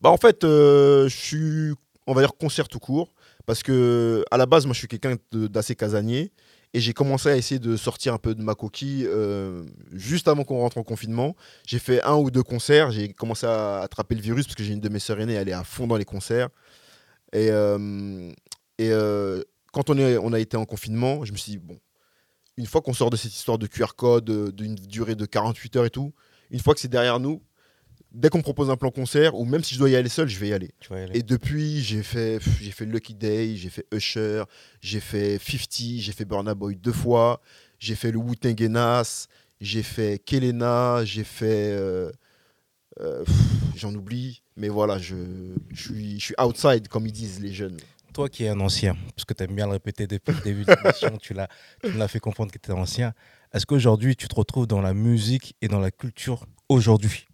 Bah 0.00 0.10
en 0.10 0.16
fait, 0.16 0.44
euh, 0.44 1.08
je 1.08 1.16
suis, 1.16 1.72
on 2.06 2.14
va 2.14 2.20
dire 2.22 2.32
concert 2.38 2.68
tout 2.68 2.78
court, 2.78 3.12
parce 3.50 3.64
que 3.64 4.24
à 4.30 4.36
la 4.36 4.46
base, 4.46 4.64
moi, 4.64 4.74
je 4.74 4.78
suis 4.78 4.86
quelqu'un 4.86 5.16
d'assez 5.32 5.74
casanier, 5.74 6.30
et 6.72 6.78
j'ai 6.78 6.92
commencé 6.92 7.30
à 7.30 7.36
essayer 7.36 7.58
de 7.58 7.76
sortir 7.76 8.14
un 8.14 8.18
peu 8.18 8.36
de 8.36 8.42
ma 8.44 8.54
coquille 8.54 9.04
euh, 9.08 9.64
juste 9.90 10.28
avant 10.28 10.44
qu'on 10.44 10.60
rentre 10.60 10.78
en 10.78 10.84
confinement. 10.84 11.34
J'ai 11.66 11.80
fait 11.80 12.00
un 12.04 12.14
ou 12.14 12.30
deux 12.30 12.44
concerts, 12.44 12.92
j'ai 12.92 13.12
commencé 13.12 13.46
à 13.46 13.80
attraper 13.80 14.14
le 14.14 14.20
virus 14.20 14.46
parce 14.46 14.54
que 14.54 14.62
j'ai 14.62 14.72
une 14.72 14.80
de 14.80 14.88
mes 14.88 15.00
sœurs 15.00 15.20
aînées, 15.20 15.32
elle 15.32 15.48
est 15.48 15.52
à 15.52 15.64
fond 15.64 15.88
dans 15.88 15.96
les 15.96 16.04
concerts, 16.04 16.48
et 17.32 17.50
euh, 17.50 18.30
euh, 18.82 19.42
quand 19.72 19.90
on 19.90 19.98
on 19.98 20.32
a 20.32 20.38
été 20.38 20.56
en 20.56 20.64
confinement, 20.64 21.24
je 21.24 21.32
me 21.32 21.36
suis 21.36 21.50
dit 21.50 21.58
bon, 21.58 21.80
une 22.56 22.66
fois 22.66 22.82
qu'on 22.82 22.92
sort 22.92 23.10
de 23.10 23.16
cette 23.16 23.34
histoire 23.34 23.58
de 23.58 23.66
QR 23.66 23.96
code, 23.96 24.54
d'une 24.54 24.76
durée 24.76 25.16
de 25.16 25.26
48 25.26 25.74
heures 25.74 25.86
et 25.86 25.90
tout, 25.90 26.14
une 26.52 26.60
fois 26.60 26.74
que 26.74 26.78
c'est 26.80 26.86
derrière 26.86 27.18
nous. 27.18 27.42
Dès 28.12 28.28
qu'on 28.28 28.38
me 28.38 28.42
propose 28.42 28.70
un 28.70 28.76
plan 28.76 28.90
concert, 28.90 29.34
ou 29.36 29.44
même 29.44 29.62
si 29.62 29.74
je 29.74 29.78
dois 29.78 29.90
y 29.90 29.96
aller 29.96 30.08
seul, 30.08 30.28
je 30.28 30.38
vais 30.38 30.48
y 30.48 30.52
aller. 30.52 30.70
Y. 30.90 31.10
Et 31.16 31.22
depuis, 31.22 31.80
j'ai 31.80 32.02
fait, 32.02 32.38
pff, 32.38 32.60
j'ai 32.60 32.72
fait 32.72 32.84
Lucky 32.84 33.14
Day, 33.14 33.54
j'ai 33.56 33.70
fait 33.70 33.86
Usher, 33.92 34.42
j'ai 34.80 35.00
fait 35.00 35.38
50, 35.38 36.00
j'ai 36.00 36.12
fait 36.12 36.24
Burna 36.24 36.54
Boy 36.54 36.74
deux 36.74 36.92
fois, 36.92 37.40
j'ai 37.78 37.94
fait 37.94 38.10
le 38.10 38.68
Nas, 38.68 39.26
j'ai 39.60 39.82
fait 39.82 40.18
Kelena, 40.24 41.04
j'ai 41.04 41.24
fait. 41.24 41.72
euh, 41.72 42.10
euh, 43.00 43.24
J'en 43.76 43.94
oublie, 43.94 44.42
mais 44.56 44.68
voilà, 44.68 44.98
je, 44.98 45.14
je, 45.70 45.82
suis, 45.82 46.20
je 46.20 46.24
suis 46.26 46.34
outside, 46.38 46.88
comme 46.88 47.06
ils 47.06 47.12
disent 47.12 47.40
les 47.40 47.52
jeunes. 47.52 47.78
Toi 48.12 48.28
qui 48.28 48.44
es 48.44 48.48
un 48.48 48.60
ancien, 48.60 48.96
parce 49.14 49.24
que 49.24 49.32
tu 49.32 49.44
aimes 49.44 49.54
bien 49.54 49.66
le 49.66 49.72
répéter 49.72 50.06
depuis 50.06 50.34
le 50.34 50.40
début 50.42 50.64
de 50.64 50.72
l'émission, 50.72 51.16
tu, 51.16 51.32
l'as 51.32 52.08
fait 52.08 52.18
comprendre 52.18 52.50
que 52.52 52.58
tu 52.58 52.70
étais 52.70 52.78
ancien. 52.78 53.14
Est-ce 53.54 53.64
qu'aujourd'hui, 53.66 54.16
tu 54.16 54.28
te 54.28 54.34
retrouves 54.34 54.66
dans 54.66 54.82
la 54.82 54.92
musique 54.94 55.54
et 55.62 55.68
dans 55.68 55.80
la 55.80 55.90
culture 55.90 56.46
aujourd'hui? 56.68 57.26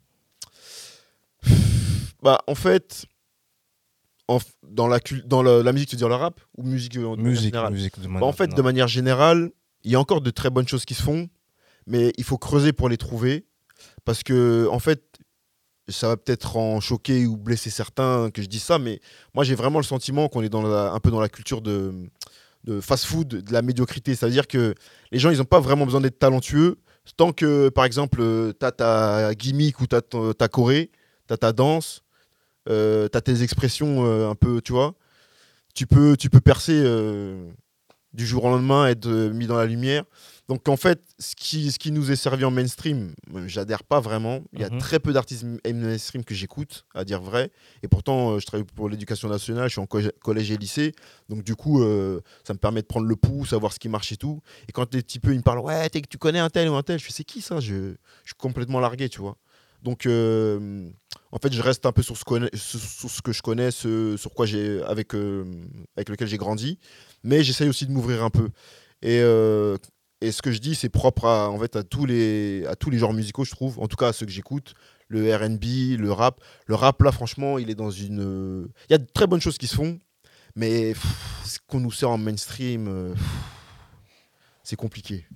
Bah, 2.23 2.41
en 2.47 2.55
fait, 2.55 3.07
en 4.29 4.39
dans, 4.69 4.89
la, 4.89 5.01
cul- 5.01 5.23
dans 5.27 5.43
la, 5.43 5.63
la 5.63 5.73
musique, 5.73 5.89
tu 5.91 5.95
veux 5.97 5.99
dire 5.99 6.09
le 6.09 6.15
rap 6.17 6.41
ou 6.57 6.63
musique 6.65 6.97
euh, 6.97 7.03
manière 7.11 7.23
Musique, 7.25 7.45
générale 7.45 7.73
musique 7.73 8.01
de 8.01 8.09
Bah, 8.09 8.27
en 8.27 8.33
fait, 8.33 8.49
de 8.57 8.63
manière 8.63 8.89
générale, 8.89 9.51
il 9.85 9.93
y 9.93 9.95
a 9.95 10.01
encore 10.01 10.21
de 10.21 10.31
très 10.31 10.51
bonnes 10.51 10.67
choses 10.67 10.85
qui 10.85 10.95
se 10.95 11.03
font, 11.03 11.29
mais 11.87 12.13
il 12.19 12.25
faut 12.25 12.39
creuser 12.39 12.73
pour 12.73 12.89
les 12.89 12.97
trouver. 12.97 13.47
Parce 14.05 14.23
que, 14.23 14.67
en 14.71 14.79
fait, 14.79 15.03
ça 15.89 16.09
va 16.09 16.17
peut-être 16.17 16.57
en 16.57 16.81
choquer 16.81 17.27
ou 17.27 17.37
blesser 17.37 17.71
certains 17.71 18.31
que 18.31 18.43
je 18.43 18.49
dis 18.49 18.59
ça, 18.59 18.79
mais 18.79 19.01
moi, 19.35 19.45
j'ai 19.45 19.55
vraiment 19.55 19.79
le 19.79 19.85
sentiment 19.85 20.29
qu'on 20.29 20.43
est 20.43 20.49
dans 20.49 20.63
la- 20.63 20.93
un 20.93 20.99
peu 20.99 21.11
dans 21.11 21.21
la 21.21 21.29
culture 21.29 21.61
de, 21.63 21.93
de 22.65 22.81
fast-food, 22.81 23.29
de 23.29 23.53
la 23.53 23.63
médiocrité. 23.63 24.15
C'est-à-dire 24.17 24.49
que 24.49 24.75
les 25.13 25.19
gens, 25.21 25.31
ils 25.31 25.39
n'ont 25.39 25.45
pas 25.45 25.61
vraiment 25.61 25.85
besoin 25.85 26.01
d'être 26.01 26.19
talentueux. 26.19 26.79
Tant 27.17 27.31
que, 27.33 27.69
par 27.69 27.85
exemple, 27.85 28.19
tu 28.59 28.67
as 28.67 28.73
ta 28.73 29.33
gimmick 29.37 29.79
ou 29.81 29.87
tu 29.87 29.95
as 29.95 30.03
ta 30.37 30.49
choré, 30.49 30.91
tu 31.27 31.35
as 31.35 31.37
ta 31.39 31.53
danse, 31.53 32.03
tu 32.67 32.73
as 32.73 33.21
tes 33.21 33.43
expressions 33.43 34.05
euh, 34.07 34.29
un 34.31 34.35
peu, 34.35 34.61
tu 34.61 34.73
vois, 34.73 34.95
tu 35.75 35.87
peux, 35.87 36.17
tu 36.17 36.31
peux 36.31 36.41
percer 36.41 36.73
euh, 36.75 37.51
du 38.13 38.27
jour 38.27 38.45
au 38.45 38.49
lendemain, 38.49 38.87
être 38.89 39.07
euh, 39.07 39.31
mis 39.31 39.47
dans 39.47 39.57
la 39.57 39.67
lumière. 39.67 40.05
Donc 40.49 40.69
en 40.69 40.77
fait, 40.77 41.03
ce 41.19 41.35
qui, 41.35 41.71
ce 41.71 41.79
qui 41.79 41.91
nous 41.91 42.11
est 42.11 42.17
servi 42.17 42.45
en 42.45 42.51
mainstream, 42.51 43.13
euh, 43.35 43.45
j'adhère 43.47 43.83
pas 43.85 44.01
vraiment. 44.01 44.41
Il 44.53 44.61
y 44.61 44.65
a 44.65 44.71
Mhm. 44.71 44.79
très 44.79 45.01
peu 45.01 45.13
d'artistes 45.13 45.45
mainstream 45.67 46.25
que 46.25 46.35
j'écoute, 46.35 46.87
à 46.95 47.05
dire 47.05 47.21
vrai. 47.21 47.51
Et 47.83 47.89
pourtant, 47.89 48.31
euh, 48.31 48.39
je 48.39 48.47
travaille 48.47 48.65
pour 48.65 48.89
l'éducation 48.89 49.29
nationale, 49.29 49.65
je 49.69 49.73
suis 49.73 49.81
en 49.81 49.87
co- 49.87 50.01
collège 50.23 50.51
et 50.51 50.57
lycée. 50.57 50.93
Donc 51.29 51.43
du 51.43 51.57
coup, 51.57 51.83
euh, 51.83 52.21
ça 52.45 52.55
me 52.55 52.59
permet 52.59 52.81
de 52.81 52.87
prendre 52.87 53.07
le 53.07 53.17
pouls, 53.17 53.45
savoir 53.45 53.73
ce 53.73 53.79
qui 53.79 53.89
marche 53.89 54.13
et 54.13 54.17
tout. 54.17 54.41
Et 54.69 54.73
quand 54.73 54.95
les 54.95 55.03
petits 55.03 55.19
peu, 55.21 55.33
ils 55.33 55.39
me 55.39 55.43
parlent, 55.43 55.59
ouais, 55.59 55.89
t'es- 55.91 56.01
tu 56.01 56.17
connais 56.17 56.39
un 56.39 56.49
tel 56.49 56.69
ou 56.71 56.75
un 56.75 56.83
tel, 56.83 56.99
je 56.99 57.05
fais, 57.05 57.13
c'est 57.13 57.25
qui 57.25 57.43
ça? 57.43 57.61
Je, 57.61 57.75
je 57.75 58.29
suis 58.29 58.35
complètement 58.39 58.81
largué, 58.81 59.09
tu 59.11 59.21
vois. 59.21 59.37
Donc 59.87 60.05
euh, 60.07 60.91
en 61.31 61.39
fait, 61.39 61.53
je 61.53 61.63
reste 61.63 61.87
un 61.87 61.93
peu 61.93 62.03
sur 62.03 62.17
ce, 62.17 62.25
connais- 62.25 62.51
sur- 62.55 62.81
sur 62.81 63.09
ce 63.09 63.23
que 63.23 63.31
je 63.33 63.41
connais, 63.41 63.71
ce, 63.71 64.17
sur 64.17 64.35
quoi 64.35 64.45
j'ai 64.45 64.83
avec, 64.83 65.15
euh, 65.15 65.45
avec 65.97 66.09
lequel 66.09 66.27
j'ai 66.27 66.39
grandi. 66.39 66.81
Mais 67.23 67.45
j'essaye 67.45 67.69
aussi 67.69 67.87
de 67.87 67.93
m'ouvrir 67.93 68.25
un 68.25 68.31
peu. 68.31 68.49
Et, 69.03 69.21
euh, 69.21 69.77
et 70.21 70.33
ce 70.33 70.43
que 70.43 70.51
je 70.51 70.59
dis, 70.59 70.75
c'est 70.75 70.89
propre 70.89 71.27
à, 71.27 71.49
en 71.51 71.59
fait, 71.61 71.77
à, 71.77 71.85
tous 71.85 72.05
les, 72.05 72.67
à 72.67 72.75
tous 72.75 72.91
les 72.91 72.99
genres 72.99 73.13
musicaux, 73.13 73.45
je 73.45 73.53
trouve. 73.53 73.79
En 73.79 73.87
tout 73.87 73.95
cas, 73.97 74.09
à 74.09 74.13
ceux 74.13 74.27
que 74.27 74.33
j'écoute. 74.33 74.75
Le 75.07 75.33
RB, 75.33 76.01
le 76.01 76.11
rap. 76.11 76.41
Le 76.67 76.75
rap, 76.75 77.01
là, 77.03 77.13
franchement, 77.13 77.57
il 77.59 77.71
est 77.71 77.77
dans 77.77 77.93
une. 77.93 78.67
Il 78.89 78.93
y 78.93 78.95
a 78.95 78.99
de 78.99 79.07
très 79.15 79.29
bonnes 79.29 79.41
choses 79.41 79.57
qui 79.57 79.69
se 79.69 79.77
font. 79.77 80.01
Mais 80.57 80.95
pff, 80.95 81.43
ce 81.45 81.59
qu'on 81.69 81.79
nous 81.79 81.93
sert 81.93 82.11
en 82.11 82.19
mainstream, 82.19 83.13
pff, 83.15 83.23
c'est 84.65 84.75
compliqué. 84.75 85.27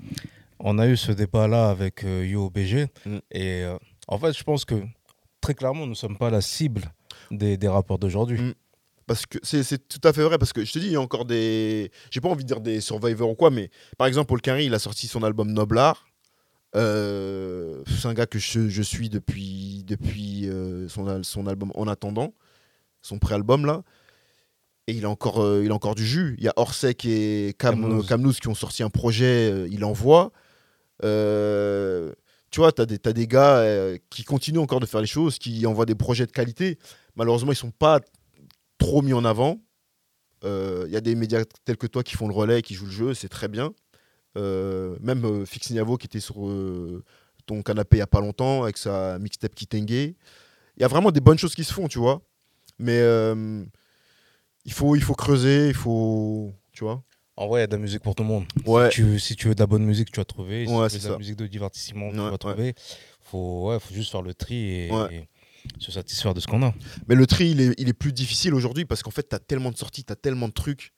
On 0.59 0.79
a 0.81 0.89
eu 0.89 0.97
ce 0.97 1.13
débat-là 1.13 1.71
avec 1.71 2.03
euh, 2.05 2.27
YoBG. 2.27 2.89
Mm. 3.07 3.19
Et 3.31 3.65
en 4.11 4.19
fait, 4.19 4.37
je 4.37 4.43
pense 4.45 4.65
que 4.65 4.75
très 5.41 5.55
clairement, 5.55 5.85
nous 5.87 5.91
ne 5.91 5.95
sommes 5.95 6.19
pas 6.19 6.29
la 6.31 6.41
cible 6.43 6.93
des, 7.31 7.57
des 7.57 7.69
rappeurs 7.69 7.99
d'aujourd'hui. 7.99 8.41
Mm. 8.41 8.55
parce 9.07 9.25
que 9.27 9.39
c'est 9.43 9.89
tout 9.89 10.01
à 10.07 10.13
fait 10.13 10.23
vrai 10.23 10.39
parce 10.39 10.53
que 10.53 10.65
je 10.65 10.73
te 10.73 10.79
dis 10.79 10.87
il 10.87 10.93
y 10.93 10.97
a 10.97 11.01
encore 11.01 11.25
des 11.25 11.91
j'ai 12.11 12.21
pas 12.21 12.29
envie 12.29 12.45
de 12.45 12.49
dire 12.49 12.61
des 12.61 12.81
survivors 12.81 13.31
ou 13.31 13.35
quoi 13.35 13.51
mais 13.51 13.71
par 13.99 14.07
exemple 14.07 14.29
Paul 14.29 14.41
Carey 14.41 14.67
il 14.67 14.75
a 14.75 14.79
sorti 14.79 15.07
son 15.09 15.23
album 15.23 15.51
Noblar. 15.53 16.07
Euh, 16.77 17.83
c'est 17.89 18.07
un 18.07 18.15
gars 18.15 18.27
que 18.27 18.39
je, 18.39 18.69
je 18.69 18.83
suis 18.83 19.09
depuis 19.09 19.83
depuis 19.85 20.49
euh, 20.49 20.89
son, 20.89 21.09
al- 21.09 21.25
son 21.25 21.49
album 21.49 21.73
En 21.75 21.89
attendant 21.89 22.33
son 23.03 23.19
pré-album 23.19 23.67
là. 23.67 23.83
Et 24.87 24.93
il 24.93 25.05
a 25.05 25.11
encore 25.11 25.43
euh, 25.43 25.65
il 25.65 25.71
a 25.73 25.75
encore 25.75 25.95
du 25.97 26.07
jus. 26.07 26.35
Il 26.39 26.45
y 26.45 26.49
a 26.49 26.53
Orsec 26.57 27.05
et 27.07 27.55
Cam, 27.59 28.03
qui 28.41 28.49
ont 28.49 28.55
sorti 28.55 28.83
un 28.85 28.91
projet 28.91 29.51
euh, 29.51 29.69
il 29.71 29.85
envoie. 29.85 30.31
Euh, 31.03 32.13
tu 32.51 32.61
vois, 32.61 32.73
tu 32.73 32.83
as, 32.83 32.87
des- 32.87 33.27
gars 33.27 33.59
euh, 33.59 33.99
qui 34.11 34.25
continuent 34.25 34.59
encore 34.61 34.81
de 34.81 34.87
faire 34.87 35.01
les 35.01 35.07
choses, 35.07 35.39
qui 35.39 35.65
envoient 35.67 35.87
des 35.87 35.95
projets 35.95 36.27
de 36.27 36.33
qualité. 36.33 36.79
Malheureusement, 37.17 37.53
ils 37.53 37.57
sont 37.57 37.71
pas 37.71 38.01
trop 38.79 39.03
mis 39.03 39.13
en 39.13 39.25
avant. 39.25 39.61
Euh, 40.45 40.85
Il 40.87 40.93
y 40.93 40.97
a 40.97 41.01
des 41.01 41.15
médias 41.15 41.45
tels 41.65 41.77
que 41.77 41.87
toi 41.87 42.03
qui 42.03 42.17
font 42.17 42.27
le 42.29 42.35
relais, 42.35 42.63
qui 42.63 42.75
jouent 42.75 42.87
le 42.87 42.91
jeu, 42.93 43.15
c'est 43.15 43.29
très 43.29 43.49
bien. 43.49 43.73
Euh, 44.37 44.97
même 45.01 45.25
euh, 45.25 45.45
Fix 45.45 45.71
Niavo 45.71 45.97
qui 45.97 46.07
était 46.07 46.21
sur 46.21 46.47
euh, 46.47 47.03
ton 47.47 47.63
canapé 47.63 47.97
il 47.97 48.01
y 48.01 48.03
a 48.03 48.07
pas 48.07 48.21
longtemps 48.21 48.63
avec 48.63 48.79
sa 48.79 49.19
mixtape 49.19 49.55
Kitenge. 49.55 49.91
Il 49.91 50.15
y 50.79 50.85
a 50.85 50.89
vraiment 50.89 51.11
des 51.11 51.21
bonnes 51.21 51.39
choses 51.39 51.55
qui 51.55 51.65
se 51.65 51.73
font, 51.73 51.89
tu 51.89 51.99
vois. 51.99 52.23
Mais 52.79 52.99
euh, 53.01 53.65
il, 54.65 54.73
faut, 54.73 54.97
il 54.97 55.03
faut 55.03 55.15
creuser, 55.15 55.69
il 55.69 55.75
faut. 55.75 56.53
Tu 56.73 56.85
vois 56.85 57.03
En 57.41 57.49
vrai, 57.49 57.61
il 57.61 57.63
y 57.63 57.65
a 57.65 57.67
de 57.69 57.73
la 57.73 57.79
musique 57.79 58.03
pour 58.03 58.15
tout 58.15 58.23
le 58.23 58.29
monde. 58.29 58.45
Ouais. 58.67 58.91
Si, 58.91 58.97
tu, 58.97 59.19
si 59.19 59.35
tu 59.35 59.49
veux 59.49 59.55
de 59.55 59.61
la 59.61 59.67
bonne 59.67 59.83
musique, 59.83 60.13
tu 60.13 60.21
vas 60.21 60.27
trouver. 60.27 60.67
Si 60.67 60.73
Ouais, 60.75 60.89
tu 60.89 60.97
veux 60.97 60.99
de 61.01 61.05
la 61.07 61.13
ça. 61.15 61.19
musique 61.19 61.37
de 61.37 61.47
divertissement, 61.47 62.11
tu 62.11 62.17
vas 62.19 62.37
trouver. 62.37 62.75
Faut, 63.23 63.73
faut 63.81 63.95
juste 63.95 64.11
faire 64.13 64.21
le 64.21 64.35
tri 64.35 64.57
et, 64.57 64.91
se 65.79 65.91
satisfaire 65.91 66.35
de 66.35 66.41
ce 66.41 66.47
qu'on 66.47 66.63
a. 66.63 66.75
Mais 67.09 67.15
le 67.15 67.27
tri, 67.27 67.51
il 67.53 67.61
est, 67.63 67.75
il 67.79 67.89
est 67.89 67.95
plus 67.95 68.13
difficile 68.13 68.53
aujourd'hui 68.53 68.85
parce 68.85 69.03
qu'en 69.03 69.11
fait, 69.11 69.27
tu 69.27 69.35
as 69.35 69.39
tellement 69.39 69.71
de 69.71 69.77
sorties, 69.79 70.05
tu 70.05 70.13
as 70.13 70.17
tellement 70.17 70.49
de 70.49 70.53
trucs. 70.53 70.93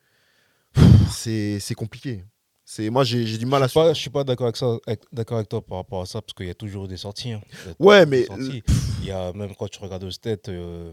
C'est 1.12 1.60
c'est 1.60 1.74
compliqué. 1.74 2.24
C'est 2.64 2.90
Moi, 2.90 3.04
j'ai 3.04 3.24
j'ai 3.24 3.38
du 3.38 3.46
mal 3.46 3.60
Je 3.60 3.64
à 3.64 3.68
suis 3.68 3.74
pas, 3.80 3.92
je 3.94 4.00
suis 4.00 4.10
pas 4.10 4.24
d'accord 4.24 4.46
avec 4.46 4.56
ça, 4.56 4.78
d'accord 5.12 5.36
avec 5.36 5.48
toi 5.48 5.64
par 5.64 5.78
rapport 5.78 6.00
à 6.02 6.06
ça, 6.06 6.22
parce 6.22 6.32
qu'il 6.32 6.46
y 6.46 6.50
a 6.50 6.54
toujours 6.54 6.86
eu 6.86 6.88
des 6.88 6.96
sorties. 6.96 7.32
hein. 7.32 7.40
Ouais, 7.78 8.04
mais 8.04 8.24
sorties. 8.24 8.62
Il 9.00 9.06
y 9.06 9.10
a 9.12 9.32
même 9.32 9.54
quand 9.54 9.68
tu 9.68 9.78
regardes 9.80 10.04
aux 10.04 10.10
States, 10.10 10.48
euh, 10.48 10.92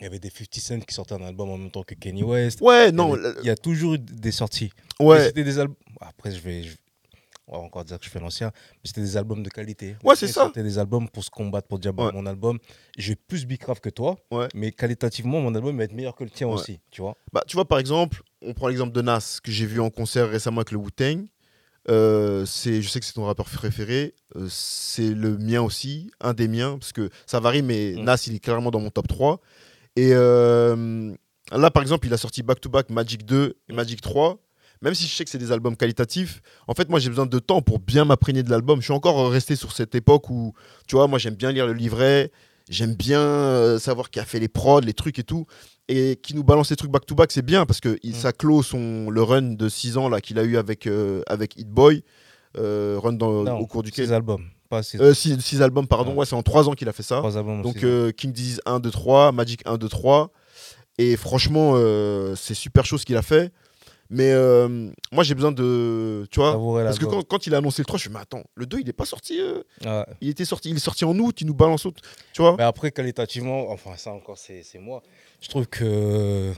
il 0.00 0.04
y 0.04 0.06
avait 0.06 0.18
des 0.18 0.30
50 0.30 0.54
Cent 0.60 0.80
qui 0.80 0.94
sortaient 0.94 1.14
un 1.14 1.22
album 1.22 1.50
en 1.50 1.58
même 1.58 1.70
temps 1.70 1.82
que 1.82 1.94
Kanye 1.94 2.22
West. 2.22 2.60
Ouais, 2.60 2.88
Il 2.88 2.92
y 2.92 2.96
non. 2.96 3.14
avait- 3.14 3.34
il 3.42 3.46
y 3.46 3.50
a 3.50 3.56
toujours 3.56 3.94
eu 3.94 3.98
des 3.98 4.32
sorties. 4.32 4.70
Ouais, 4.98 5.26
C'était 5.26 5.44
des 5.44 5.58
albums. 5.58 5.76
Après, 6.00 6.30
je 6.30 6.40
vais, 6.40 6.62
je- 6.62 6.76
on 7.46 7.58
va 7.58 7.64
encore 7.64 7.84
dire 7.84 7.98
que 7.98 8.04
je 8.04 8.10
fais 8.10 8.20
l'ancien, 8.20 8.52
mais 8.54 8.80
c'était 8.84 9.00
des 9.00 9.16
albums 9.16 9.42
de 9.42 9.50
qualité. 9.50 9.96
Ouais, 10.04 10.14
c'est 10.16 10.28
ça. 10.28 10.46
C'était 10.46 10.62
des 10.62 10.78
albums 10.78 11.08
pour 11.08 11.24
se 11.24 11.30
combattre, 11.30 11.66
pour 11.68 11.78
dire 11.78 11.92
Ouais. 11.98 12.12
mon 12.12 12.24
album, 12.26 12.58
j'ai 12.96 13.16
plus 13.16 13.44
bicrave 13.44 13.80
que 13.80 13.90
toi, 13.90 14.16
Ouais. 14.30 14.48
mais 14.54 14.70
qualitativement, 14.72 15.40
mon 15.40 15.54
album 15.54 15.76
va 15.76 15.84
être 15.84 15.92
meilleur 15.92 16.14
que 16.14 16.24
le 16.24 16.30
tien 16.30 16.46
Ouais. 16.46 16.54
aussi, 16.54 16.80
tu 16.90 17.02
vois. 17.02 17.16
bah, 17.32 17.42
tu 17.46 17.56
vois, 17.56 17.66
par 17.66 17.78
exemple, 17.78 18.22
on 18.42 18.54
prend 18.54 18.68
l'exemple 18.68 18.92
de 18.92 19.02
Nas, 19.02 19.40
que 19.42 19.50
j'ai 19.50 19.66
vu 19.66 19.80
en 19.80 19.90
concert 19.90 20.28
récemment 20.30 20.58
avec 20.60 20.70
le 20.70 20.78
Wu-Tang. 20.78 21.26
Euh, 21.88 22.44
je 22.46 22.88
sais 22.88 23.00
que 23.00 23.06
c'est 23.06 23.14
ton 23.14 23.24
rappeur 23.24 23.46
préféré. 23.46 24.14
euh, 24.36 24.46
c'est 24.48 25.08
le 25.12 25.36
mien 25.38 25.60
aussi, 25.62 26.10
un 26.20 26.34
des 26.34 26.46
miens, 26.46 26.78
parce 26.78 26.92
que 26.92 27.10
ça 27.26 27.40
varie, 27.40 27.62
mais 27.62 27.94
Mm. 27.96 28.04
Nas, 28.04 28.22
il 28.28 28.34
est 28.36 28.38
clairement 28.38 28.70
dans 28.70 28.78
mon 28.78 28.90
top 28.90 29.08
3. 29.08 29.40
Et 29.96 30.10
euh, 30.12 31.12
là, 31.52 31.70
par 31.70 31.82
exemple, 31.82 32.06
il 32.06 32.14
a 32.14 32.16
sorti 32.16 32.42
back-to-back 32.42 32.90
Magic 32.90 33.24
2 33.24 33.56
et. 33.68 33.72
Magic 33.72 34.00
3. 34.00 34.38
Même 34.82 34.94
si 34.94 35.06
je 35.06 35.14
sais 35.14 35.24
que 35.24 35.30
c'est 35.30 35.36
des 35.38 35.52
albums 35.52 35.76
qualitatifs, 35.76 36.40
en 36.66 36.72
fait, 36.74 36.88
moi, 36.88 37.00
j'ai 37.00 37.10
besoin 37.10 37.26
de 37.26 37.38
temps 37.38 37.60
pour 37.60 37.80
bien 37.80 38.06
m'imprégner 38.06 38.42
de 38.42 38.48
l'album. 38.50 38.78
Je 38.80 38.84
suis 38.84 38.94
encore 38.94 39.30
resté 39.30 39.54
sur 39.54 39.72
cette 39.72 39.94
époque 39.94 40.30
où, 40.30 40.54
tu 40.86 40.96
vois, 40.96 41.06
moi, 41.06 41.18
j'aime 41.18 41.34
bien 41.34 41.52
lire 41.52 41.66
le 41.66 41.74
livret, 41.74 42.30
j'aime 42.70 42.94
bien 42.94 43.20
euh, 43.20 43.78
savoir 43.78 44.08
qui 44.08 44.20
a 44.20 44.24
fait 44.24 44.38
les 44.38 44.48
prods, 44.48 44.80
les 44.80 44.94
trucs 44.94 45.18
et 45.18 45.22
tout. 45.24 45.44
Et 45.88 46.16
qui 46.22 46.34
nous 46.34 46.44
balance 46.44 46.70
les 46.70 46.76
trucs 46.76 46.90
back-to-back, 46.90 47.30
c'est 47.30 47.42
bien 47.44 47.66
parce 47.66 47.80
que 47.80 47.98
il- 48.02 48.12
Mm. 48.12 48.14
ça 48.14 48.32
clôt 48.32 48.62
son, 48.62 49.10
le 49.10 49.22
run 49.22 49.42
de 49.42 49.68
6 49.68 49.98
ans 49.98 50.08
là 50.08 50.20
qu'il 50.22 50.38
a 50.38 50.44
eu 50.44 50.56
avec, 50.56 50.86
euh, 50.86 51.20
avec 51.26 51.58
Hit 51.58 51.68
Boy, 51.68 52.02
euh, 52.56 52.96
run 53.02 53.12
dans, 53.14 53.42
Non, 53.42 53.58
au 53.58 53.66
cours 53.66 53.82
duquel. 53.82 54.06
Six 54.06 54.12
albums, 54.14 54.44
pas 54.70 54.82
six, 54.82 54.98
6 55.40 55.60
albums, 55.62 55.86
pardon, 55.86 56.14
Ouais. 56.14 56.24
c'est 56.24 56.34
en 56.36 56.42
3 56.42 56.68
ans 56.68 56.72
qu'il 56.72 56.88
a 56.88 56.92
fait 56.92 57.02
ça. 57.02 57.18
albums. 57.18 57.60
Donc 57.60 57.76
six 57.78 57.84
euh, 57.84 58.10
King 58.12 58.32
Disease 58.32 58.60
1, 58.64 58.80
2, 58.80 58.90
3, 58.90 59.32
Magic 59.32 59.60
1, 59.66 59.76
2, 59.76 59.88
3. 59.88 60.30
Et 60.98 61.16
franchement, 61.16 61.72
euh, 61.76 62.34
c'est 62.36 62.54
super 62.54 62.84
chose 62.86 63.04
qu'il 63.04 63.16
a 63.16 63.22
fait. 63.22 63.52
Mais 64.12 64.32
euh, 64.32 64.90
moi, 65.12 65.22
j'ai 65.22 65.34
besoin 65.36 65.52
de. 65.52 66.26
Tu 66.32 66.40
vois 66.40 66.50
Savourer 66.52 66.82
Parce 66.84 66.98
que 66.98 67.04
quand, 67.04 67.22
quand 67.22 67.46
il 67.46 67.54
a 67.54 67.58
annoncé 67.58 67.80
le 67.82 67.86
3, 67.86 67.96
je 67.98 68.00
me 68.00 68.02
suis 68.02 68.08
dit, 68.10 68.14
mais 68.16 68.20
attends, 68.22 68.42
le 68.56 68.66
2, 68.66 68.80
il 68.80 68.86
n'est 68.86 68.92
pas 68.92 69.04
sorti. 69.04 69.38
euh, 69.40 69.62
Ouais. 69.84 70.04
il 70.20 70.28
était 70.30 70.44
sorti. 70.44 70.70
Il 70.70 70.76
est 70.76 70.80
sorti 70.80 71.04
en 71.04 71.16
août, 71.18 71.40
il 71.40 71.46
nous 71.46 71.54
balance 71.54 71.86
autre. 71.86 72.00
Tu 72.32 72.42
vois 72.42 72.56
Mais 72.58 72.64
après, 72.64 72.90
qualitativement, 72.90 73.70
enfin, 73.70 73.92
ça 73.96 74.10
encore, 74.12 74.36
c'est 74.36 74.62
c'est 74.64 74.78
moi. 74.80 75.02
Je 75.40 75.48
trouve 75.48 75.66
que 75.68 76.52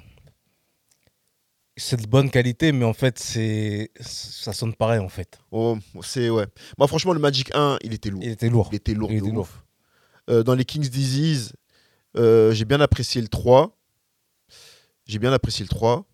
c'est 1.77 2.01
de 2.01 2.07
bonne 2.07 2.31
qualité, 2.31 2.73
mais 2.73 2.85
en 2.85 2.93
fait, 2.93 3.19
c'est 3.19 3.91
ça 4.01 4.53
sonne 4.53 4.75
pareil, 4.75 4.99
en 5.01 5.09
fait. 5.09 5.39
Oh, 5.51 5.79
c'est 6.03 6.29
ouais. 6.31 6.47
Moi, 6.79 6.87
franchement, 6.89 7.13
le 7.13 7.19
Magic 7.21 7.51
1, 7.55 7.79
il 7.83 7.95
était 7.95 8.11
lourd. 8.11 8.23
Il 8.23 8.31
était 8.31 8.49
lourd. 8.49 8.69
Il 8.73 8.77
était 8.77 8.95
lourd. 8.95 9.11
Il 9.11 9.17
était 9.19 9.31
lourd. 9.31 9.49
Euh, 10.31 10.43
dans 10.43 10.55
les 10.55 10.65
King's 10.65 10.91
Disease, 10.91 11.55
euh, 12.17 12.53
j'ai 12.53 12.65
bien 12.65 12.81
apprécié 12.81 13.21
le 13.21 13.29
3. 13.29 13.77
J'ai 15.07 15.19
bien 15.19 15.33
apprécié 15.33 15.65
le 15.65 15.69
3. 15.69 16.05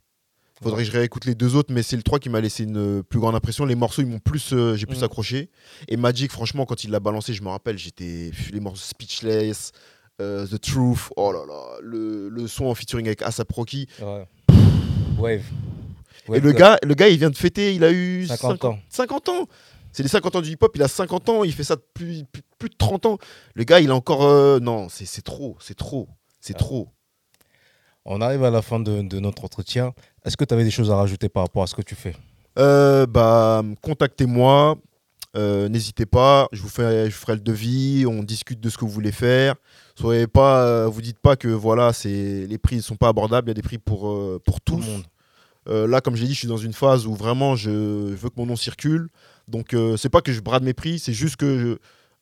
Faudrait 0.63 0.83
que 0.85 0.91
je 0.91 0.97
réécoute 0.97 1.25
les 1.25 1.37
deux 1.37 1.55
autres, 1.55 1.73
mais 1.73 1.83
c'est 1.85 1.97
le 1.97 2.03
3 2.03 2.19
qui 2.19 2.29
m'a 2.31 2.41
laissé 2.41 2.65
une 2.65 3.03
plus 3.05 3.21
grande 3.21 3.35
impression. 3.37 3.65
Les 3.65 3.77
morceaux, 3.77 4.03
ils 4.03 4.09
m'ont 4.09 4.19
plus, 4.19 4.53
euh, 4.53 4.75
j'ai 4.75 4.87
plus 4.87 5.01
Mm. 5.01 5.05
accroché. 5.05 5.51
Et 5.87 5.97
Magic, 5.97 6.33
franchement, 6.33 6.67
quand 6.67 6.83
il 6.83 6.91
l'a 6.91 6.99
balancé, 6.99 7.33
je 7.33 7.43
me 7.43 7.49
rappelle, 7.49 7.79
j'étais 7.79 8.33
les 8.53 8.59
morceaux 8.61 8.83
Speechless, 8.85 9.71
The 10.19 10.61
Truth, 10.61 11.11
oh 11.17 11.31
là 11.31 11.45
là, 11.47 11.77
le, 11.81 12.29
le 12.29 12.49
son 12.49 12.65
en 12.67 12.75
featuring 12.75 13.07
avec 13.07 13.23
ASAP 13.23 13.53
Rocky. 13.53 13.87
Ouais. 14.03 14.27
Wave. 15.19 15.43
Et 16.27 16.31
Wave 16.31 16.43
le 16.45 16.51
God. 16.53 16.59
gars, 16.59 16.79
le 16.83 16.95
gars, 16.95 17.09
il 17.09 17.19
vient 17.19 17.31
de 17.31 17.37
fêter, 17.37 17.75
il 17.75 17.85
a 17.85 17.91
eu 17.93 18.27
50 18.27 18.65
ans. 18.65 18.79
50 18.89 19.29
ans. 19.31 19.47
C'est 19.93 20.03
les 20.03 20.09
50 20.09 20.37
ans 20.37 20.41
du 20.43 20.51
hip-hop, 20.51 20.71
il 20.77 20.83
a 20.83 20.89
50 20.89 21.29
ans, 21.31 21.45
il 21.45 21.53
fait 21.53 21.65
ça 21.65 21.77
depuis 21.77 22.25
plus, 22.31 22.43
plus 22.59 22.69
de 22.69 22.75
30 22.77 23.07
ans. 23.07 23.19
Le 23.55 23.65
gars, 23.65 23.81
il 23.81 23.91
a 23.91 23.95
encore. 23.95 24.23
euh, 24.25 24.61
non, 24.61 24.89
c'est 24.89 25.07
c'est 25.07 25.23
trop, 25.23 25.57
c'est 25.61 25.77
trop, 25.77 26.09
c'est 26.41 26.55
Ah. 26.57 26.59
trop. 26.59 26.89
On 28.05 28.21
arrive 28.21 28.45
à 28.45 28.51
la 28.51 28.63
fin 28.63 28.81
de, 28.81 29.03
de 29.03 29.19
notre 29.21 29.45
entretien. 29.45 29.93
Est-ce 30.25 30.37
que 30.37 30.45
tu 30.45 30.55
avais 30.55 30.65
des 30.65 30.71
choses 30.71 30.91
à 30.91 30.97
rajouter 30.97 31.29
par 31.29 31.43
rapport 31.45 31.63
à 31.63 31.67
ce 31.67 31.75
que 31.75 31.83
tu 31.83 31.95
fais? 31.95 32.15
Euh, 32.59 33.07
bah, 33.07 33.63
contactez-moi, 33.83 34.77
euh, 35.37 35.69
n'hésitez 35.69 36.07
pas, 36.07 36.49
je 36.53 36.63
vous, 36.63 36.69
fais, 36.69 37.11
je 37.11 37.15
ferai 37.15 37.35
le 37.35 37.41
devis, 37.41 38.05
on 38.07 38.23
discute 38.23 38.61
de 38.61 38.71
ce 38.71 38.77
que 38.79 38.85
vous 38.85 38.91
voulez 38.91 39.13
faire. 39.13 39.55
Soyez 39.95 40.27
pas, 40.27 40.65
euh, 40.67 40.87
vous 40.87 41.03
dites 41.03 41.19
pas 41.19 41.37
que 41.37 41.49
voilà, 41.49 41.93
c'est 41.93 42.47
les 42.47 42.59
prix 42.59 42.77
ne 42.77 42.81
sont 42.81 42.97
pas 42.97 43.09
abordables, 43.09 43.49
il 43.49 43.51
y 43.51 43.53
a 43.53 43.55
des 43.55 43.63
prix 43.63 43.79
pour, 43.79 44.09
euh, 44.11 44.41
pour 44.45 44.61
Tout 44.61 44.77
tous. 44.77 44.81
le 44.81 44.87
monde. 44.87 45.05
Là, 45.91 46.01
comme 46.01 46.17
j'ai 46.17 46.25
dit, 46.25 46.33
je 46.33 46.39
suis 46.39 46.49
dans 46.49 46.57
une 46.57 46.73
phase 46.73 47.07
où 47.07 47.15
vraiment 47.15 47.55
je 47.55 47.69
veux 47.71 48.31
que 48.31 48.35
mon 48.39 48.47
nom 48.47 48.57
circule. 48.57 49.11
Donc, 49.49 49.77
c'est 49.99 50.09
pas 50.09 50.23
que 50.23 50.33
je 50.33 50.41
brade 50.41 50.63
mes 50.63 50.73
prix, 50.73 50.99
c'est 50.99 51.13
juste 51.13 51.37
que, 51.37 51.59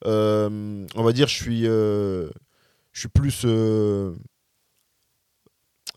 je- 0.04 0.86
on 0.96 1.02
va 1.04 1.12
dire, 1.12 1.28
je 1.28 1.34
suis, 1.34 1.62
je 1.62 2.28
suis 2.92 3.08
plus. 3.08 3.46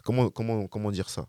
comment, 0.03 0.29
comment, 0.29 0.67
comment 0.67 0.91
dire 0.91 1.09
ça? 1.09 1.25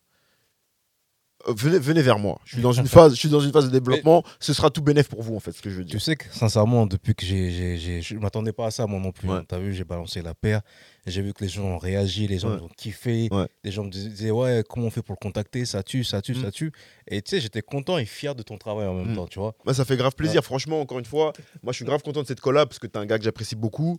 Venez, 1.46 1.79
venez 1.79 2.03
vers 2.03 2.18
moi. 2.18 2.40
Je 2.44 2.55
suis 2.55 2.62
dans 2.62 2.72
une 2.72 2.87
phase, 2.88 3.14
je 3.14 3.18
suis 3.18 3.29
dans 3.29 3.40
une 3.40 3.53
phase 3.53 3.66
de 3.66 3.70
développement. 3.70 4.22
Ce 4.38 4.53
sera 4.53 4.70
tout 4.70 4.83
bénéf 4.83 5.09
pour 5.09 5.22
vous, 5.22 5.35
en 5.37 5.40
fait, 5.40 5.53
ce 5.53 5.62
que 5.62 5.70
je 5.70 5.76
veux 5.76 5.85
Tu 5.85 5.92
dire. 5.92 6.03
sais 6.03 6.16
que 6.16 6.24
sincèrement, 6.33 6.87
depuis 6.87 7.14
que 7.14 7.24
j'ai, 7.24 7.76
je 8.03 8.14
m'attendais 8.16 8.53
pas 8.53 8.66
à 8.66 8.70
ça 8.70 8.87
moi 8.87 9.00
non 9.00 9.12
plus. 9.12 9.29
Ouais. 9.29 9.40
Tu 9.48 9.55
as 9.55 9.59
vu, 9.59 9.74
j'ai 9.74 9.85
balancé 9.85 10.22
la 10.22 10.35
paire. 10.35 10.61
J'ai 11.07 11.22
vu 11.22 11.33
que 11.33 11.42
les 11.42 11.48
gens 11.48 11.64
ont 11.64 11.79
réagi, 11.79 12.26
les 12.26 12.38
gens 12.38 12.50
Ouais. 12.50 12.61
ont 12.61 12.68
kiffé. 12.76 13.29
Ouais. 13.33 13.46
Les 13.64 13.70
gens 13.70 13.85
me 13.85 13.90
disaient, 13.90 14.31
ouais, 14.31 14.62
comment 14.68 14.87
on 14.87 14.90
fait 14.90 15.03
pour 15.03 15.14
le 15.18 15.22
contacter 15.24 15.64
Ça 15.64 15.83
tue, 15.83 16.05
ça 16.05 16.20
tue, 16.20 16.35
Mm. 16.35 16.42
ça 16.42 16.50
tue. 16.50 16.72
Et 17.09 17.22
tu 17.22 17.31
sais, 17.31 17.40
j'étais 17.40 17.62
content 17.62 17.96
et 17.98 18.05
fier 18.05 18.35
de 18.35 18.42
ton 18.42 18.59
travail 18.59 18.87
en 18.87 18.94
même 18.94 19.12
Mm. 19.12 19.16
temps, 19.16 19.26
tu 19.26 19.38
vois. 19.38 19.55
Moi, 19.64 19.72
ça 19.74 19.85
fait 19.85 19.96
grave 19.96 20.14
plaisir. 20.14 20.44
Franchement, 20.44 20.81
encore 20.81 20.98
une 20.98 21.05
fois, 21.07 21.33
moi, 21.62 21.72
je 21.72 21.76
suis 21.76 21.85
grave 21.87 22.03
content 22.03 22.22
de 22.22 22.26
cette 22.26 22.40
collab 22.40 22.68
parce 22.68 22.79
que 22.79 22.87
tu 22.87 22.92
es 22.98 22.98
un 23.00 23.07
gars 23.07 23.18
que 23.18 23.24
j'apprécie 23.24 23.57
beaucoup. 23.57 23.98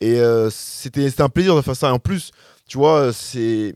Et 0.00 0.18
euh, 0.20 0.50
c'était 0.50 1.08
c'était 1.08 1.22
un 1.22 1.28
plaisir 1.28 1.56
de 1.56 1.62
faire 1.62 1.76
ça. 1.76 1.88
Et 1.88 1.92
en 1.92 1.98
plus, 1.98 2.30
tu 2.68 2.76
vois, 2.78 3.12
c'est 3.12 3.74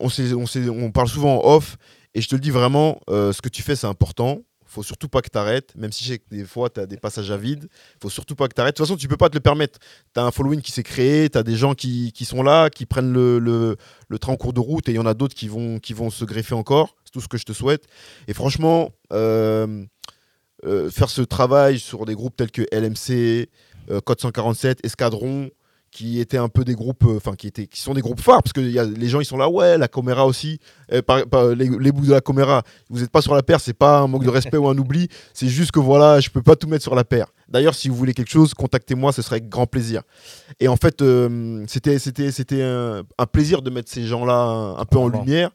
on, 0.00 0.08
s'est- 0.08 0.32
on, 0.32 0.46
s'est- 0.46 0.68
on 0.68 0.90
parle 0.90 1.08
souvent 1.08 1.36
en 1.44 1.54
off. 1.56 1.76
Et 2.16 2.22
je 2.22 2.28
te 2.28 2.34
le 2.34 2.40
dis 2.40 2.50
vraiment, 2.50 2.98
euh, 3.10 3.30
ce 3.30 3.42
que 3.42 3.50
tu 3.50 3.60
fais, 3.60 3.76
c'est 3.76 3.86
important. 3.86 4.40
faut 4.64 4.82
surtout 4.82 5.06
pas 5.06 5.20
que 5.20 5.28
tu 5.28 5.36
arrêtes. 5.36 5.76
Même 5.76 5.92
si 5.92 6.18
des 6.30 6.44
fois, 6.46 6.70
tu 6.70 6.80
as 6.80 6.86
des 6.86 6.96
passages 6.96 7.30
à 7.30 7.36
vide. 7.36 7.68
faut 8.00 8.08
surtout 8.08 8.34
pas 8.34 8.48
que 8.48 8.54
tu 8.54 8.60
arrêtes. 8.62 8.74
De 8.74 8.78
toute 8.78 8.86
façon, 8.86 8.96
tu 8.96 9.06
peux 9.06 9.18
pas 9.18 9.28
te 9.28 9.34
le 9.34 9.40
permettre. 9.40 9.78
Tu 10.14 10.18
as 10.18 10.24
un 10.24 10.30
following 10.30 10.62
qui 10.62 10.72
s'est 10.72 10.82
créé. 10.82 11.28
Tu 11.28 11.36
as 11.36 11.42
des 11.42 11.56
gens 11.56 11.74
qui, 11.74 12.12
qui 12.12 12.24
sont 12.24 12.42
là, 12.42 12.70
qui 12.70 12.86
prennent 12.86 13.12
le, 13.12 13.38
le, 13.38 14.18
train 14.18 14.32
en 14.32 14.36
cours 14.36 14.54
de 14.54 14.60
route. 14.60 14.88
Et 14.88 14.92
il 14.92 14.94
y 14.94 14.98
en 14.98 15.04
a 15.04 15.12
d'autres 15.12 15.34
qui 15.34 15.46
vont, 15.46 15.78
qui 15.78 15.92
vont 15.92 16.08
se 16.08 16.24
greffer 16.24 16.54
encore. 16.54 16.96
C'est 17.04 17.10
tout 17.10 17.20
ce 17.20 17.28
que 17.28 17.36
je 17.36 17.44
te 17.44 17.52
souhaite. 17.52 17.84
Et 18.28 18.32
franchement, 18.32 18.92
euh, 19.12 19.84
euh, 20.64 20.90
faire 20.90 21.10
ce 21.10 21.20
travail 21.20 21.78
sur 21.78 22.06
des 22.06 22.14
groupes 22.14 22.34
tels 22.34 22.50
que 22.50 22.62
LMC, 22.72 23.50
Code 24.06 24.20
147, 24.22 24.86
Escadron, 24.86 25.50
qui 25.96 26.20
étaient 26.20 26.36
un 26.36 26.50
peu 26.50 26.62
des 26.62 26.74
groupes, 26.74 27.04
euh, 27.06 27.16
enfin 27.16 27.32
qui 27.36 27.46
étaient, 27.46 27.66
qui 27.66 27.80
sont 27.80 27.94
des 27.94 28.02
groupes 28.02 28.20
phares, 28.20 28.42
parce 28.42 28.52
que 28.52 28.60
y 28.60 28.78
a, 28.78 28.84
les 28.84 29.08
gens 29.08 29.18
ils 29.18 29.24
sont 29.24 29.38
là, 29.38 29.48
ouais, 29.48 29.78
la 29.78 29.88
Coméra 29.88 30.26
aussi, 30.26 30.58
par- 31.06 31.26
par- 31.26 31.46
les, 31.54 31.70
les 31.70 31.90
bouts 31.90 32.04
de 32.04 32.10
la 32.12 32.20
Coméra, 32.20 32.62
vous 32.90 33.00
n'êtes 33.00 33.08
pas 33.10 33.22
sur 33.22 33.34
la 33.34 33.42
paire, 33.42 33.60
c'est 33.60 33.72
pas 33.72 34.00
un 34.00 34.06
manque 34.06 34.22
de 34.24 34.28
respect 34.30 34.58
ou 34.58 34.68
un 34.68 34.76
oubli, 34.76 35.08
c'est 35.32 35.48
juste 35.48 35.70
que 35.72 35.80
voilà, 35.80 36.20
je 36.20 36.28
peux 36.28 36.42
pas 36.42 36.54
tout 36.54 36.68
mettre 36.68 36.82
sur 36.82 36.94
la 36.94 37.04
paire. 37.04 37.28
D'ailleurs, 37.48 37.74
si 37.74 37.88
vous 37.88 37.94
voulez 37.96 38.12
quelque 38.12 38.30
chose, 38.30 38.52
contactez-moi, 38.52 39.10
ce 39.12 39.22
serait 39.22 39.36
avec 39.36 39.48
grand 39.48 39.66
plaisir. 39.66 40.02
Et 40.60 40.68
en 40.68 40.76
fait, 40.76 41.00
euh, 41.00 41.64
c'était 41.66 41.98
c'était 41.98 42.30
c'était 42.30 42.62
un, 42.62 43.02
un 43.16 43.26
plaisir 43.26 43.62
de 43.62 43.70
mettre 43.70 43.90
ces 43.90 44.04
gens-là 44.04 44.34
un, 44.34 44.76
un 44.78 44.84
peu 44.84 44.98
en 44.98 45.08
lumière. 45.20 45.50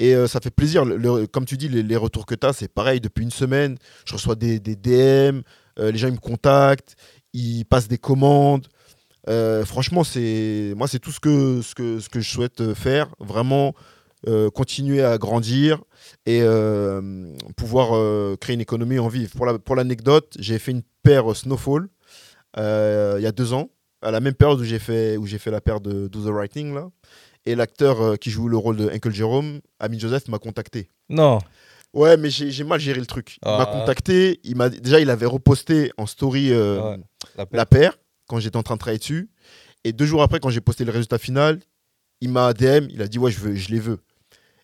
Et 0.00 0.14
euh, 0.16 0.26
ça 0.26 0.40
fait 0.40 0.50
plaisir. 0.50 0.84
Le- 0.84 0.96
le- 0.96 1.26
comme 1.28 1.44
tu 1.44 1.56
dis, 1.56 1.68
les, 1.68 1.82
les 1.84 1.96
retours 1.96 2.26
que 2.26 2.34
tu 2.34 2.46
as, 2.46 2.52
c'est 2.52 2.66
pareil. 2.72 3.00
Depuis 3.00 3.22
une 3.22 3.30
semaine, 3.30 3.76
je 4.06 4.14
reçois 4.14 4.34
des, 4.34 4.58
des 4.58 4.74
DM, 4.74 5.42
euh, 5.78 5.92
les 5.92 5.98
gens 5.98 6.08
ils 6.08 6.14
me 6.14 6.18
contactent, 6.18 6.96
ils 7.32 7.64
passent 7.64 7.88
des 7.88 7.98
commandes. 7.98 8.66
Euh, 9.28 9.64
franchement, 9.64 10.04
c'est 10.04 10.74
moi, 10.76 10.86
c'est 10.88 10.98
tout 10.98 11.10
ce 11.12 11.20
que, 11.20 11.60
ce, 11.62 11.74
que, 11.74 11.98
ce 12.00 12.08
que 12.08 12.20
je 12.20 12.30
souhaite 12.30 12.60
euh, 12.60 12.74
faire. 12.74 13.14
Vraiment 13.18 13.74
euh, 14.26 14.50
continuer 14.50 15.02
à 15.02 15.18
grandir 15.18 15.82
et 16.26 16.40
euh, 16.42 17.30
pouvoir 17.56 17.88
créer 18.38 18.54
une 18.54 18.60
économie 18.60 18.98
en 18.98 19.08
vivre. 19.08 19.32
Pour 19.36 19.46
la- 19.46 19.58
pour 19.58 19.76
l'anecdote, 19.76 20.34
j'ai 20.38 20.58
fait 20.58 20.70
une 20.72 20.82
paire 21.02 21.34
Snowfall 21.36 21.88
il 22.56 23.22
y 23.22 23.26
a 23.26 23.32
deux 23.32 23.52
ans, 23.52 23.68
à 24.02 24.10
la 24.10 24.20
même 24.20 24.34
période 24.34 24.60
où 24.60 24.64
j'ai 24.64 24.78
fait, 24.78 25.16
où 25.16 25.26
fait 25.26 25.50
la 25.50 25.60
paire 25.60 25.80
de 25.80 26.08
Do 26.08 26.20
the 26.22 26.32
Writing. 26.32 26.74
Là. 26.74 26.88
Et 27.46 27.54
l'acteur 27.54 28.18
qui 28.18 28.30
joue 28.30 28.48
le 28.48 28.56
rôle 28.56 28.76
de 28.76 28.88
Uncle 28.88 29.10
Jerome, 29.12 29.60
Ami 29.80 29.98
Joseph, 29.98 30.28
m'a 30.28 30.38
contacté. 30.38 30.88
Non. 31.10 31.38
Ouais, 31.92 32.16
mais 32.16 32.30
j'ai 32.30 32.64
mal 32.64 32.80
géré 32.80 32.98
le 33.00 33.06
truc. 33.06 33.36
Il 33.44 33.48
m'a 33.48 33.62
Ah. 33.68 33.78
contacté, 33.80 34.40
il 34.44 34.56
m'a 34.56 34.68
déjà 34.68 35.00
il 35.00 35.10
avait 35.10 35.26
reposté 35.26 35.92
en 35.96 36.06
story 36.06 36.50
euh, 36.52 36.80
Ouais, 36.80 36.96
la 37.36 37.46
la 37.52 37.66
paire 37.66 37.98
quand 38.26 38.38
j'étais 38.40 38.56
en 38.56 38.62
train 38.62 38.74
de 38.74 38.80
travailler 38.80 38.98
dessus. 38.98 39.28
Et 39.84 39.92
deux 39.92 40.06
jours 40.06 40.22
après, 40.22 40.40
quand 40.40 40.50
j'ai 40.50 40.60
posté 40.60 40.84
le 40.84 40.92
résultat 40.92 41.18
final, 41.18 41.60
il 42.20 42.30
m'a 42.30 42.52
DM, 42.52 42.86
il 42.90 43.02
a 43.02 43.06
dit 43.08 43.18
ouais, 43.18 43.30
je, 43.30 43.38
veux, 43.40 43.54
je 43.54 43.68
les 43.70 43.80
veux. 43.80 43.98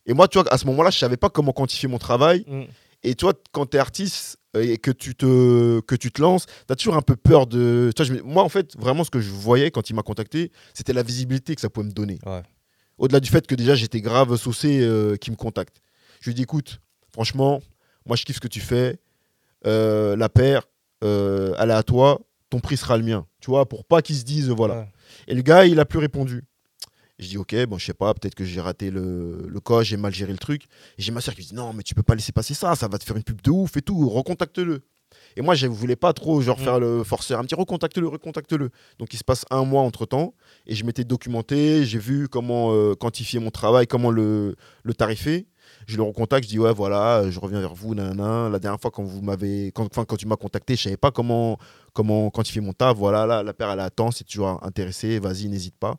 Et 0.06 0.14
moi, 0.14 0.28
tu 0.28 0.38
vois, 0.40 0.52
à 0.52 0.56
ce 0.58 0.66
moment-là, 0.66 0.90
je 0.90 0.98
savais 0.98 1.16
pas 1.18 1.28
comment 1.28 1.52
quantifier 1.52 1.88
mon 1.88 1.98
travail. 1.98 2.44
Mm. 2.46 2.62
Et 3.02 3.14
toi, 3.14 3.32
quand 3.52 3.66
tu 3.66 3.76
es 3.76 3.80
artiste 3.80 4.38
euh, 4.56 4.62
et 4.62 4.78
que 4.78 4.90
tu 4.90 5.14
te, 5.14 5.80
que 5.80 5.94
tu 5.94 6.10
te 6.10 6.20
lances, 6.20 6.46
tu 6.46 6.72
as 6.72 6.76
toujours 6.76 6.96
un 6.96 7.02
peu 7.02 7.16
peur 7.16 7.46
de. 7.46 7.92
Tu 7.94 8.02
vois, 8.02 8.14
je 8.14 8.18
me- 8.18 8.22
moi, 8.22 8.42
en 8.42 8.48
fait, 8.48 8.76
vraiment, 8.78 9.04
ce 9.04 9.10
que 9.10 9.20
je 9.20 9.30
voyais 9.30 9.70
quand 9.70 9.88
il 9.90 9.94
m'a 9.94 10.02
contacté, 10.02 10.50
c'était 10.74 10.92
la 10.92 11.02
visibilité 11.02 11.54
que 11.54 11.60
ça 11.60 11.68
pouvait 11.70 11.86
me 11.86 11.92
donner. 11.92 12.18
Ouais. 12.26 12.42
Au-delà 12.98 13.20
du 13.20 13.30
fait 13.30 13.46
que 13.46 13.54
déjà, 13.54 13.74
j'étais 13.74 14.00
grave 14.00 14.34
saucé 14.36 14.80
euh, 14.82 15.16
qui 15.16 15.30
me 15.30 15.36
contacte. 15.36 15.80
Je 16.20 16.26
lui 16.26 16.32
ai 16.32 16.34
dit 16.34 16.42
écoute, 16.42 16.80
franchement, 17.12 17.62
moi, 18.06 18.16
je 18.16 18.24
kiffe 18.24 18.36
ce 18.36 18.40
que 18.40 18.48
tu 18.48 18.60
fais. 18.60 18.98
Euh, 19.66 20.16
la 20.16 20.28
paire, 20.28 20.66
euh, 21.04 21.54
elle 21.58 21.70
est 21.70 21.74
à 21.74 21.82
toi. 21.82 22.20
Ton 22.50 22.60
prix 22.60 22.76
sera 22.76 22.96
le 22.96 23.04
mien. 23.04 23.26
Tu 23.40 23.50
vois, 23.50 23.68
pour 23.68 23.84
pas 23.84 24.02
qu'ils 24.02 24.16
se 24.16 24.24
disent, 24.24 24.50
voilà. 24.50 24.80
Ouais. 24.80 24.88
Et 25.28 25.34
le 25.34 25.42
gars, 25.42 25.64
il 25.66 25.78
a 25.80 25.84
plus 25.84 25.98
répondu. 25.98 26.44
Je 27.18 27.28
dis 27.28 27.36
ok, 27.38 27.54
bon, 27.66 27.76
je 27.78 27.84
sais 27.86 27.92
pas, 27.94 28.12
peut-être 28.14 28.34
que 28.34 28.44
j'ai 28.44 28.60
raté 28.60 28.90
le, 28.90 29.46
le 29.46 29.60
coche, 29.60 29.88
j'ai 29.88 29.96
mal 29.98 30.12
géré 30.12 30.32
le 30.32 30.38
truc. 30.38 30.64
Et 30.98 31.02
j'ai 31.02 31.12
ma 31.12 31.20
soeur 31.20 31.34
qui 31.34 31.42
me 31.42 31.46
dit 31.48 31.54
non, 31.54 31.72
mais 31.72 31.82
tu 31.82 31.94
peux 31.94 32.02
pas 32.02 32.14
laisser 32.14 32.32
passer 32.32 32.54
ça, 32.54 32.74
ça 32.74 32.88
va 32.88 32.98
te 32.98 33.04
faire 33.04 33.16
une 33.16 33.22
pub 33.22 33.40
de 33.42 33.50
ouf 33.50 33.76
et 33.76 33.82
tout, 33.82 34.08
recontacte-le. 34.08 34.80
Et 35.36 35.42
moi, 35.42 35.54
je 35.54 35.66
voulais 35.66 35.96
pas 35.96 36.12
trop 36.12 36.40
genre 36.40 36.58
Mm. 36.58 36.62
faire 36.62 36.80
le 36.80 37.04
forceur, 37.04 37.38
à 37.38 37.42
me 37.42 37.48
dire 37.48 37.58
recontacte-le, 37.58 38.08
recontacte-le. 38.08 38.70
Donc 38.98 39.12
il 39.12 39.18
se 39.18 39.24
passe 39.24 39.44
un 39.50 39.64
mois 39.64 39.82
entre 39.82 40.06
temps 40.06 40.34
et 40.66 40.74
je 40.74 40.84
m'étais 40.84 41.04
documenté, 41.04 41.84
j'ai 41.84 41.98
vu 41.98 42.26
comment 42.28 42.72
euh, 42.72 42.94
quantifier 42.94 43.38
mon 43.38 43.50
travail, 43.50 43.86
comment 43.86 44.10
le, 44.10 44.56
le 44.82 44.94
tarifer. 44.94 45.46
Je 45.86 45.96
le 45.96 46.02
recontacte, 46.02 46.44
je 46.44 46.50
dis 46.50 46.58
ouais 46.58 46.72
voilà, 46.72 47.30
je 47.30 47.40
reviens 47.40 47.60
vers 47.60 47.74
vous, 47.74 47.94
nanana. 47.94 48.48
La 48.48 48.58
dernière 48.58 48.80
fois 48.80 48.90
quand 48.90 49.02
vous 49.02 49.22
m'avez, 49.22 49.72
quand, 49.72 49.88
quand 49.88 50.16
tu 50.16 50.26
m'as 50.26 50.36
contacté, 50.36 50.76
je 50.76 50.82
savais 50.82 50.96
pas 50.96 51.10
comment 51.10 51.58
comment 51.92 52.30
quantifier 52.30 52.60
mon 52.60 52.72
taf. 52.72 52.96
Voilà, 52.96 53.26
là, 53.26 53.42
la 53.42 53.52
paire 53.52 53.70
elle 53.70 53.80
attend, 53.80 54.10
si 54.10 54.24
tu 54.24 54.42
es 54.42 54.46
intéressé, 54.62 55.18
vas-y, 55.18 55.48
n'hésite 55.48 55.76
pas. 55.76 55.96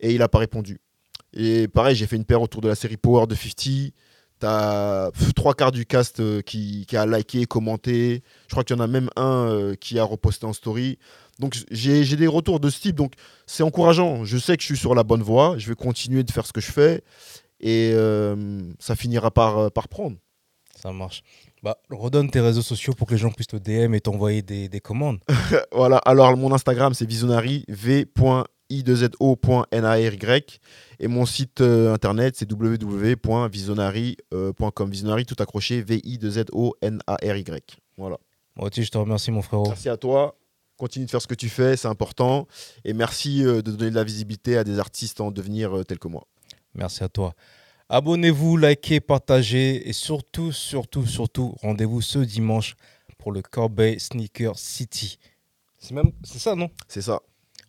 Et 0.00 0.14
il 0.14 0.22
a 0.22 0.28
pas 0.28 0.38
répondu. 0.38 0.80
Et 1.32 1.68
pareil, 1.68 1.96
j'ai 1.96 2.06
fait 2.06 2.16
une 2.16 2.24
paire 2.24 2.42
autour 2.42 2.60
de 2.60 2.68
la 2.68 2.74
série 2.74 2.96
Power 2.96 3.26
de 3.26 3.34
50. 3.34 3.92
T'as 4.38 5.10
trois 5.34 5.54
quarts 5.54 5.72
du 5.72 5.86
cast 5.86 6.20
euh, 6.20 6.42
qui, 6.42 6.84
qui 6.86 6.96
a 6.96 7.06
liké, 7.06 7.46
commenté. 7.46 8.22
Je 8.48 8.50
crois 8.50 8.64
qu'il 8.64 8.76
y 8.76 8.78
en 8.78 8.82
a 8.82 8.86
même 8.86 9.08
un 9.16 9.48
euh, 9.48 9.74
qui 9.74 9.98
a 9.98 10.04
reposté 10.04 10.44
en 10.44 10.52
story. 10.52 10.98
Donc 11.38 11.56
j'ai 11.70 12.04
des 12.16 12.26
retours 12.26 12.60
de 12.60 12.68
ce 12.68 12.80
type. 12.80 12.96
Donc 12.96 13.14
c'est 13.46 13.62
encourageant. 13.62 14.24
Je 14.24 14.36
sais 14.36 14.56
que 14.56 14.62
je 14.62 14.66
suis 14.66 14.76
sur 14.76 14.94
la 14.94 15.04
bonne 15.04 15.22
voie. 15.22 15.56
Je 15.56 15.68
vais 15.68 15.74
continuer 15.74 16.22
de 16.22 16.30
faire 16.30 16.46
ce 16.46 16.52
que 16.52 16.60
je 16.60 16.70
fais. 16.70 17.02
Et 17.60 17.92
euh, 17.94 18.60
ça 18.78 18.94
finira 18.96 19.30
par, 19.30 19.58
euh, 19.58 19.70
par 19.70 19.88
prendre. 19.88 20.16
Ça 20.74 20.92
marche. 20.92 21.22
Bah, 21.62 21.78
redonne 21.90 22.30
tes 22.30 22.40
réseaux 22.40 22.60
sociaux 22.62 22.92
pour 22.92 23.06
que 23.08 23.14
les 23.14 23.18
gens 23.18 23.30
puissent 23.30 23.46
te 23.46 23.56
DM 23.56 23.94
et 23.94 24.00
t'envoyer 24.00 24.42
des, 24.42 24.68
des 24.68 24.80
commandes. 24.80 25.20
voilà. 25.72 25.96
Alors 25.98 26.36
mon 26.36 26.52
Instagram 26.52 26.92
c'est 26.92 27.06
visionary 27.06 27.64
v.i2zo.nary. 27.68 30.60
Et 31.00 31.08
mon 31.08 31.24
site 31.24 31.62
euh, 31.62 31.94
internet 31.94 32.36
c'est 32.36 32.52
www.visionary.com. 32.52 34.90
Visionary 34.90 35.24
tout 35.24 35.36
accroché 35.38 35.80
v-i-2-z-o-n-a-r-y. 35.82 37.44
Voilà. 37.96 38.18
Moi 38.56 38.68
aussi, 38.68 38.84
je 38.84 38.90
te 38.90 38.98
remercie, 38.98 39.30
mon 39.30 39.42
frérot. 39.42 39.68
Merci 39.68 39.88
à 39.88 39.96
toi. 39.96 40.36
Continue 40.78 41.06
de 41.06 41.10
faire 41.10 41.22
ce 41.22 41.26
que 41.26 41.34
tu 41.34 41.48
fais, 41.48 41.76
c'est 41.76 41.88
important. 41.88 42.46
Et 42.84 42.92
merci 42.92 43.44
euh, 43.44 43.62
de 43.62 43.70
donner 43.70 43.90
de 43.90 43.94
la 43.94 44.04
visibilité 44.04 44.58
à 44.58 44.64
des 44.64 44.78
artistes 44.78 45.20
en 45.20 45.30
devenir 45.30 45.76
euh, 45.76 45.84
tels 45.84 45.98
que 45.98 46.08
moi. 46.08 46.26
Merci 46.76 47.02
à 47.02 47.08
toi. 47.08 47.34
Abonnez-vous, 47.88 48.56
likez, 48.56 49.00
partagez 49.00 49.88
et 49.88 49.92
surtout, 49.92 50.52
surtout, 50.52 51.06
surtout, 51.06 51.54
rendez-vous 51.62 52.02
ce 52.02 52.18
dimanche 52.18 52.76
pour 53.18 53.32
le 53.32 53.42
Corbeil 53.42 53.98
Sneaker 53.98 54.58
City. 54.58 55.18
C'est 55.78 56.38
ça, 56.38 56.54
non? 56.54 56.70
C'est 56.88 57.02
ça. 57.02 57.20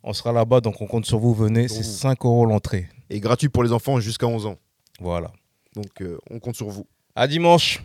On 0.04 0.14
sera 0.14 0.32
là-bas, 0.32 0.62
donc 0.62 0.82
on 0.82 0.88
compte 0.88 1.06
sur 1.06 1.20
vous. 1.20 1.34
Venez, 1.34 1.68
c'est 1.68 1.84
5 1.84 2.26
euros 2.26 2.46
l'entrée. 2.46 2.90
Et 3.10 3.20
gratuit 3.20 3.50
pour 3.50 3.64
les 3.64 3.72
enfants 3.72 4.00
jusqu'à 4.00 4.28
11 4.28 4.48
ans. 4.48 4.58
Voilà. 5.00 5.32
Donc 5.76 6.02
euh, 6.02 6.18
on 6.30 6.40
compte 6.40 6.56
sur 6.56 6.70
vous. 6.70 6.88
À 7.16 7.28
dimanche. 7.28 7.84